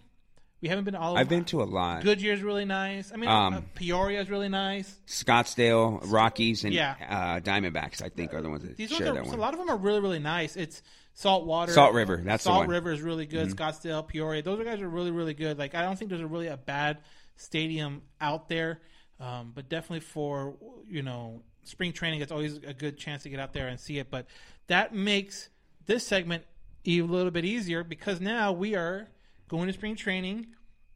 [0.62, 2.04] We haven't been to all of I've been to a lot.
[2.04, 3.12] Goodyear's really nice.
[3.12, 4.96] I mean, Um, uh, Peoria is really nice.
[5.08, 6.96] Scottsdale, Rockies, and Yeah.
[7.10, 8.02] uh, Diamondbacks.
[8.04, 9.38] I think are the ones that These share ones that are, one.
[9.40, 10.56] a lot of them are really really nice.
[10.56, 10.84] It's
[11.14, 12.68] Saltwater, Salt River, that's the Salt.
[12.68, 13.50] River is really good.
[13.50, 13.56] Mhm.
[13.56, 15.58] Scottsdale, Peoria, those guys are really really good.
[15.58, 17.00] Like I don't think there's a really a bad
[17.38, 18.82] stadium out there,
[19.20, 20.56] um, but definitely for
[20.88, 23.98] you know spring training, it's always a good chance to get out there and see
[23.98, 24.12] it.
[24.12, 24.28] But
[24.68, 25.50] that makes
[25.88, 26.44] this segment
[26.86, 29.08] a little bit easier because now we are
[29.52, 30.48] going to spring training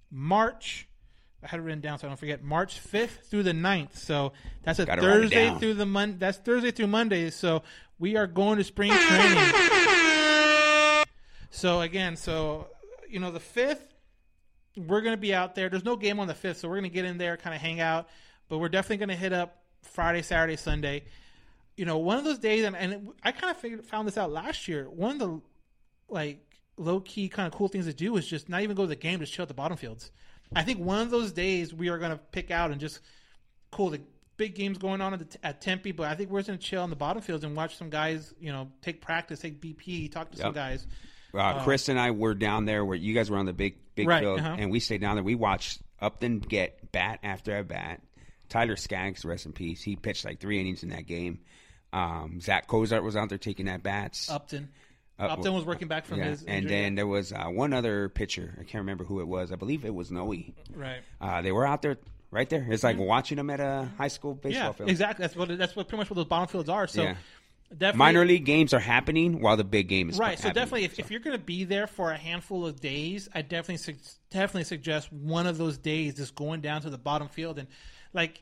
[0.10, 0.88] March.
[1.44, 2.42] I had it written down so I don't forget.
[2.42, 3.98] March 5th through the 9th.
[3.98, 4.32] So
[4.64, 6.18] that's a Gotta Thursday through the Mon.
[6.18, 7.30] That's Thursday through Monday.
[7.30, 7.64] So
[8.00, 9.52] we are going to spring training.
[11.52, 12.68] So again, so
[13.10, 13.94] you know the fifth,
[14.76, 15.70] we're gonna be out there.
[15.70, 17.80] There's no game on the fifth, so we're gonna get in there, kind of hang
[17.80, 18.10] out.
[18.50, 21.04] But we're definitely gonna hit up Friday, Saturday, Sunday.
[21.78, 24.32] You know, one of those days, and, and I kind of figured, found this out
[24.32, 24.90] last year.
[24.90, 25.42] One of the
[26.10, 26.45] like
[26.78, 28.96] low key kind of cool things to do is just not even go to the
[28.96, 30.12] game, just chill at the bottom fields.
[30.56, 33.00] I think one of those days we are gonna pick out and just
[33.72, 33.90] cool.
[33.90, 34.02] The
[34.38, 36.82] big games going on at, the, at Tempe, but I think we're just gonna chill
[36.82, 38.34] on the bottom fields and watch some guys.
[38.40, 40.86] You know, take practice, take BP, talk to some guys.
[41.34, 44.08] Uh, Chris and I were down there where you guys were on the big big
[44.08, 44.56] Right, field, uh-huh.
[44.60, 45.24] and we stayed down there.
[45.24, 48.02] We watched Upton get bat after at bat.
[48.48, 49.82] Tyler Skaggs, rest in peace.
[49.82, 51.40] He pitched like three innings in that game.
[51.92, 54.30] Um, Zack Cozart was out there taking at bats.
[54.30, 54.70] Upton.
[55.18, 58.10] Uh, Upton was working back from yeah, his and then there was uh, one other
[58.10, 58.54] pitcher.
[58.60, 59.52] I can't remember who it was.
[59.52, 60.34] I believe it was Noe.
[60.76, 60.98] right.
[61.22, 61.98] Uh, they were out there,
[62.32, 62.66] right there.
[62.70, 64.90] It's like watching them at a high school baseball Yeah, field.
[64.90, 65.24] exactly.
[65.24, 66.86] That's what that's what pretty much what those bottom fields are.
[66.88, 67.16] So Yeah.
[67.72, 70.38] definitely Minor league games are happening while the big game is Right.
[70.38, 73.42] So definitely, if, if you're going to be there for a handful of days, I
[73.42, 73.96] definitely su-
[74.32, 77.68] definitely suggest one of those days just going down to the bottom field and
[78.14, 78.42] like.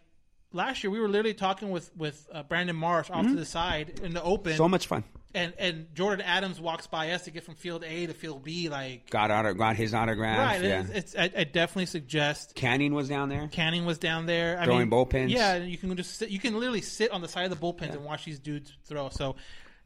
[0.55, 3.99] Last year, we were literally talking with with uh, Brandon Marsh off to the side
[4.03, 4.57] in the open, Mm-hmm.
[4.57, 5.03] so much fun.
[5.35, 8.69] And and Jordyn Adams walks by us to get from field A to field B.
[8.69, 10.37] Like, Got auto, got his autograph.
[10.37, 10.61] right?
[10.63, 10.81] yeah.
[10.81, 13.47] It's, it's I, I definitely suggest Canning was down there.
[13.47, 14.59] Canning was down there.
[14.59, 15.29] I Throwing mean, bullpens.
[15.31, 17.93] Yeah, you can just sit, you can literally sit on the side of the bullpens
[17.93, 19.09] and watch these dudes throw.
[19.09, 19.35] So,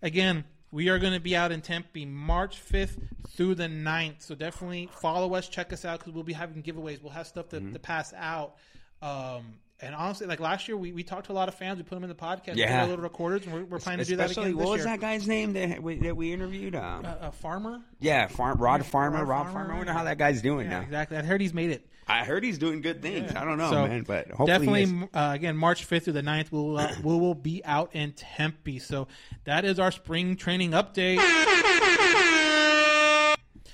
[0.02, 2.98] again, we are going to be out in Tempe March 5th
[3.30, 4.24] through the 9th.
[4.24, 7.02] So definitely follow us, check us out because we'll be having giveaways.
[7.02, 7.72] We'll have stuff to, Mm-hmm.
[7.72, 8.56] to pass out.
[9.02, 11.78] Um, and honestly, like last year, we, we talked to a lot of fans.
[11.78, 12.56] We put them in the podcast.
[12.56, 12.82] Yeah.
[12.86, 14.86] little recorders, and we're, we're planning to do that again what was year.
[14.86, 16.76] that guy's name that we, that we interviewed?
[16.76, 17.82] Um, Uh, a farmer?
[18.00, 19.60] yeah, Farm, Rod Farmer, Rod Rob Farmer.
[19.60, 19.74] Farmer.
[19.74, 20.82] I wonder how that guy's doing Yeah, now.
[20.86, 21.18] exactly.
[21.18, 21.88] I heard he's made it.
[22.10, 23.36] I heard he's doing good things.
[23.36, 24.48] I don't know, So, man, but hopefully
[24.86, 28.14] definitely uh, again March 5th through the 9th we'll uh, we will be out in
[28.14, 28.80] Tempe.
[28.80, 29.10] So
[29.44, 31.18] that is our spring training update.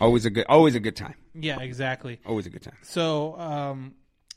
[0.02, 1.14] always a good, always a good time.
[1.36, 2.20] Yeah, exactly.
[2.26, 2.78] Always a good time.
[2.82, 3.94] So um,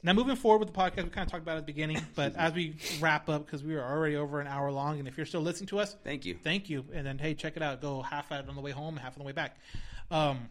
[0.06, 2.00] now moving forward with the podcast, we kind of talked about it at the beginning,
[2.14, 5.16] but as we wrap up because we are already over an hour long, and if
[5.16, 6.38] you're still listening to us, Thank you.
[6.42, 6.84] thank you.
[6.94, 7.82] And then hey, check it out.
[7.82, 9.56] Go half at it on the way home, half on the way back.
[10.12, 10.48] Um,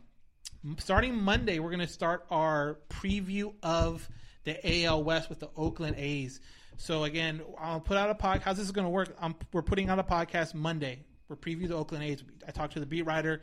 [0.78, 4.08] starting Monday, we're going to start our preview of
[4.44, 6.42] the AL West with the Oakland A's.
[6.76, 8.42] So again, I'll put out a podcast.
[8.42, 9.16] How's this going to work?
[9.22, 11.06] i we're putting out a podcast Monday.
[11.30, 12.24] We're preview the Oakland A's.
[12.46, 13.42] I talked to the beat writer.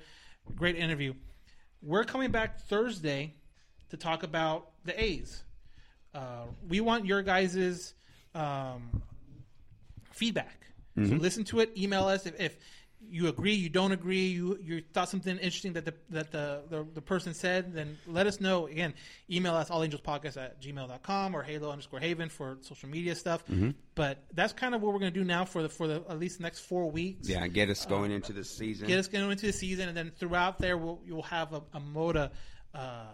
[0.55, 1.15] Great interview.
[1.81, 3.35] We're coming back Thursday
[3.89, 5.43] to talk about the A's.
[6.15, 7.95] Uh, we want your guys'
[8.35, 9.03] um,
[10.13, 10.67] feedback.
[10.95, 11.73] So listen to it.
[11.75, 12.55] Email us if, if
[13.09, 16.87] you agree, you don't agree, you you thought something interesting that the that the, the,
[16.95, 18.67] the person said, then let us know.
[18.67, 18.95] Again,
[19.31, 23.43] email us allangelspodcast at gmail.com or halo underscore haven for social media stuff.
[23.95, 26.19] But that's kind of what we're going to do now for the for the at
[26.19, 27.29] least the next four weeks.
[27.29, 28.87] Yeah, get us going into the season.
[28.87, 31.81] Get us going into the season, and then throughout there, we'll you'll have a, a
[31.81, 32.31] Mota,
[32.75, 33.07] uh,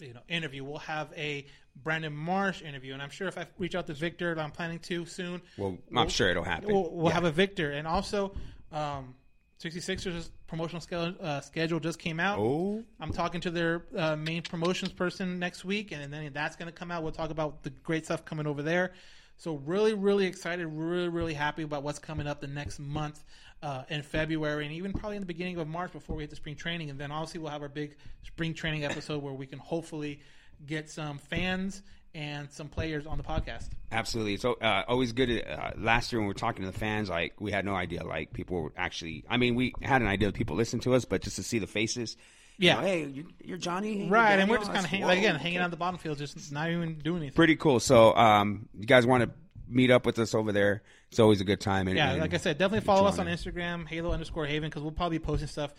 [0.00, 0.64] you know, interview.
[0.64, 1.46] We'll have a
[1.82, 5.04] Brandon Marsh interview, and I'm sure if I reach out to Victor, I'm planning to
[5.06, 5.40] soon.
[5.58, 6.72] well, I'm sure it'll happen.
[6.72, 7.12] We'll, we'll Yeah.
[7.14, 8.34] have a Victor, and also,
[8.72, 9.14] um,
[9.62, 12.38] 66ers promotional schedule, uh, schedule just came out.
[12.38, 12.84] Oh.
[13.00, 16.72] I'm talking to their uh, main promotions person next week, and then that's going to
[16.76, 17.02] come out.
[17.02, 18.92] We'll talk about the great stuff coming over there.
[19.38, 23.22] So really, really excited, really, really happy about what's coming up the next month
[23.62, 26.36] uh, in February, and even probably in the beginning of March before we hit the
[26.36, 26.90] spring training.
[26.90, 30.20] And then obviously we'll have our big spring training episode where we can hopefully
[30.64, 31.82] get some fans
[32.14, 33.68] and some players on the podcast.
[33.92, 34.36] Absolutely.
[34.38, 35.26] So uh, always good.
[35.26, 37.74] To, Uh, last year when we were talking to the fans, like we had no
[37.74, 39.24] idea, like people were actually.
[39.28, 41.58] I mean, we had an idea that people listen to us, but just to see
[41.58, 42.16] the faces.
[42.58, 42.76] you Yeah.
[42.76, 43.98] know, hey, you're, you're Johnny.
[44.04, 45.42] Hey, Right, you're and we're just kind of hang, like, again okay.
[45.42, 47.34] hanging out the bottom field, just not even doing anything.
[47.36, 47.80] Pretty cool.
[47.80, 49.30] So, um, you guys want to
[49.68, 50.82] meet up with us over there?
[51.10, 51.86] It's always a good time.
[51.86, 54.82] And, Yeah, and like I said, definitely follow us on Instagram, Halo underscore Haven, because
[54.82, 55.74] we'll probably be posting stuff.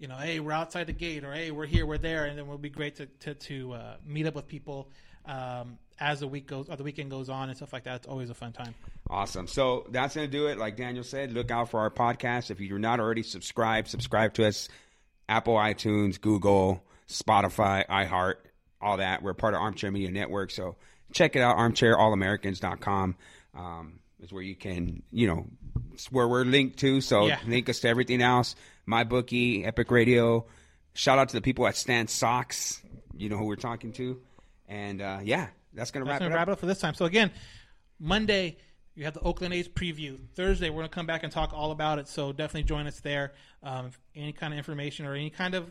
[0.00, 2.46] You know, hey, we're outside the gate, or hey, we're here, we're there, and then
[2.46, 4.88] it'll be great to to, to uh, meet up with people
[5.26, 7.96] um, as the week goes, or the weekend goes on, and stuff like that.
[7.96, 8.74] It's always a fun time.
[9.10, 9.46] Awesome.
[9.46, 10.56] So that's going to do it.
[10.56, 12.50] Like Daniel said, look out for our podcast.
[12.50, 14.68] If you're not already subscribed, subscribe to us.
[15.28, 18.36] Apple, iTunes, Google, Spotify, iHeart,
[18.80, 19.22] all that.
[19.22, 20.50] We're part of Armchair Media Network.
[20.50, 20.76] So
[21.12, 21.56] check it out.
[21.58, 23.16] ArmchairAllAmericans.com
[23.54, 25.46] um, is where you can, you know,
[25.92, 27.00] it's where we're linked to.
[27.00, 27.38] So Yeah.
[27.46, 28.56] link us to everything else.
[28.90, 30.46] MyBookie, Epic Radio.
[30.94, 32.82] Shout out to the people at Stance Socks.
[33.16, 34.20] You know who we're talking to.
[34.68, 36.48] And uh, yeah, that's going to That's wrap gonna it wrap up.
[36.48, 36.94] it up for this time.
[36.94, 37.30] So again,
[37.98, 38.56] Monday
[38.94, 40.18] you have the Oakland A's preview.
[40.34, 42.08] Thursday we're gonna come back and talk all about it.
[42.08, 43.32] So definitely join us there.
[43.62, 45.70] Um, any kind of information or any kind of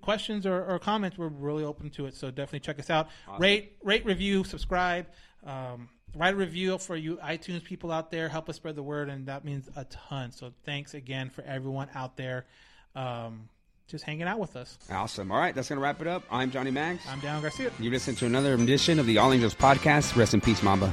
[0.00, 2.14] questions or, or comments, we're really open to it.
[2.14, 3.08] So definitely check us out.
[3.38, 5.06] Rate, rate, review, subscribe.
[5.44, 8.28] Um, write a review for you iTunes people out there.
[8.28, 10.32] Help us spread the word, and that means a ton.
[10.32, 12.46] So thanks again for everyone out there,
[12.94, 13.48] um,
[13.88, 14.78] just hanging out with us.
[14.90, 15.30] Awesome.
[15.30, 16.22] All right, that's going to wrap it up.
[16.30, 17.02] I'm Johnny Mags.
[17.08, 17.70] I'm Dan Garcia.
[17.78, 20.16] You listened to another edition of the All Angels podcast.
[20.16, 20.92] Rest in peace, Mamba.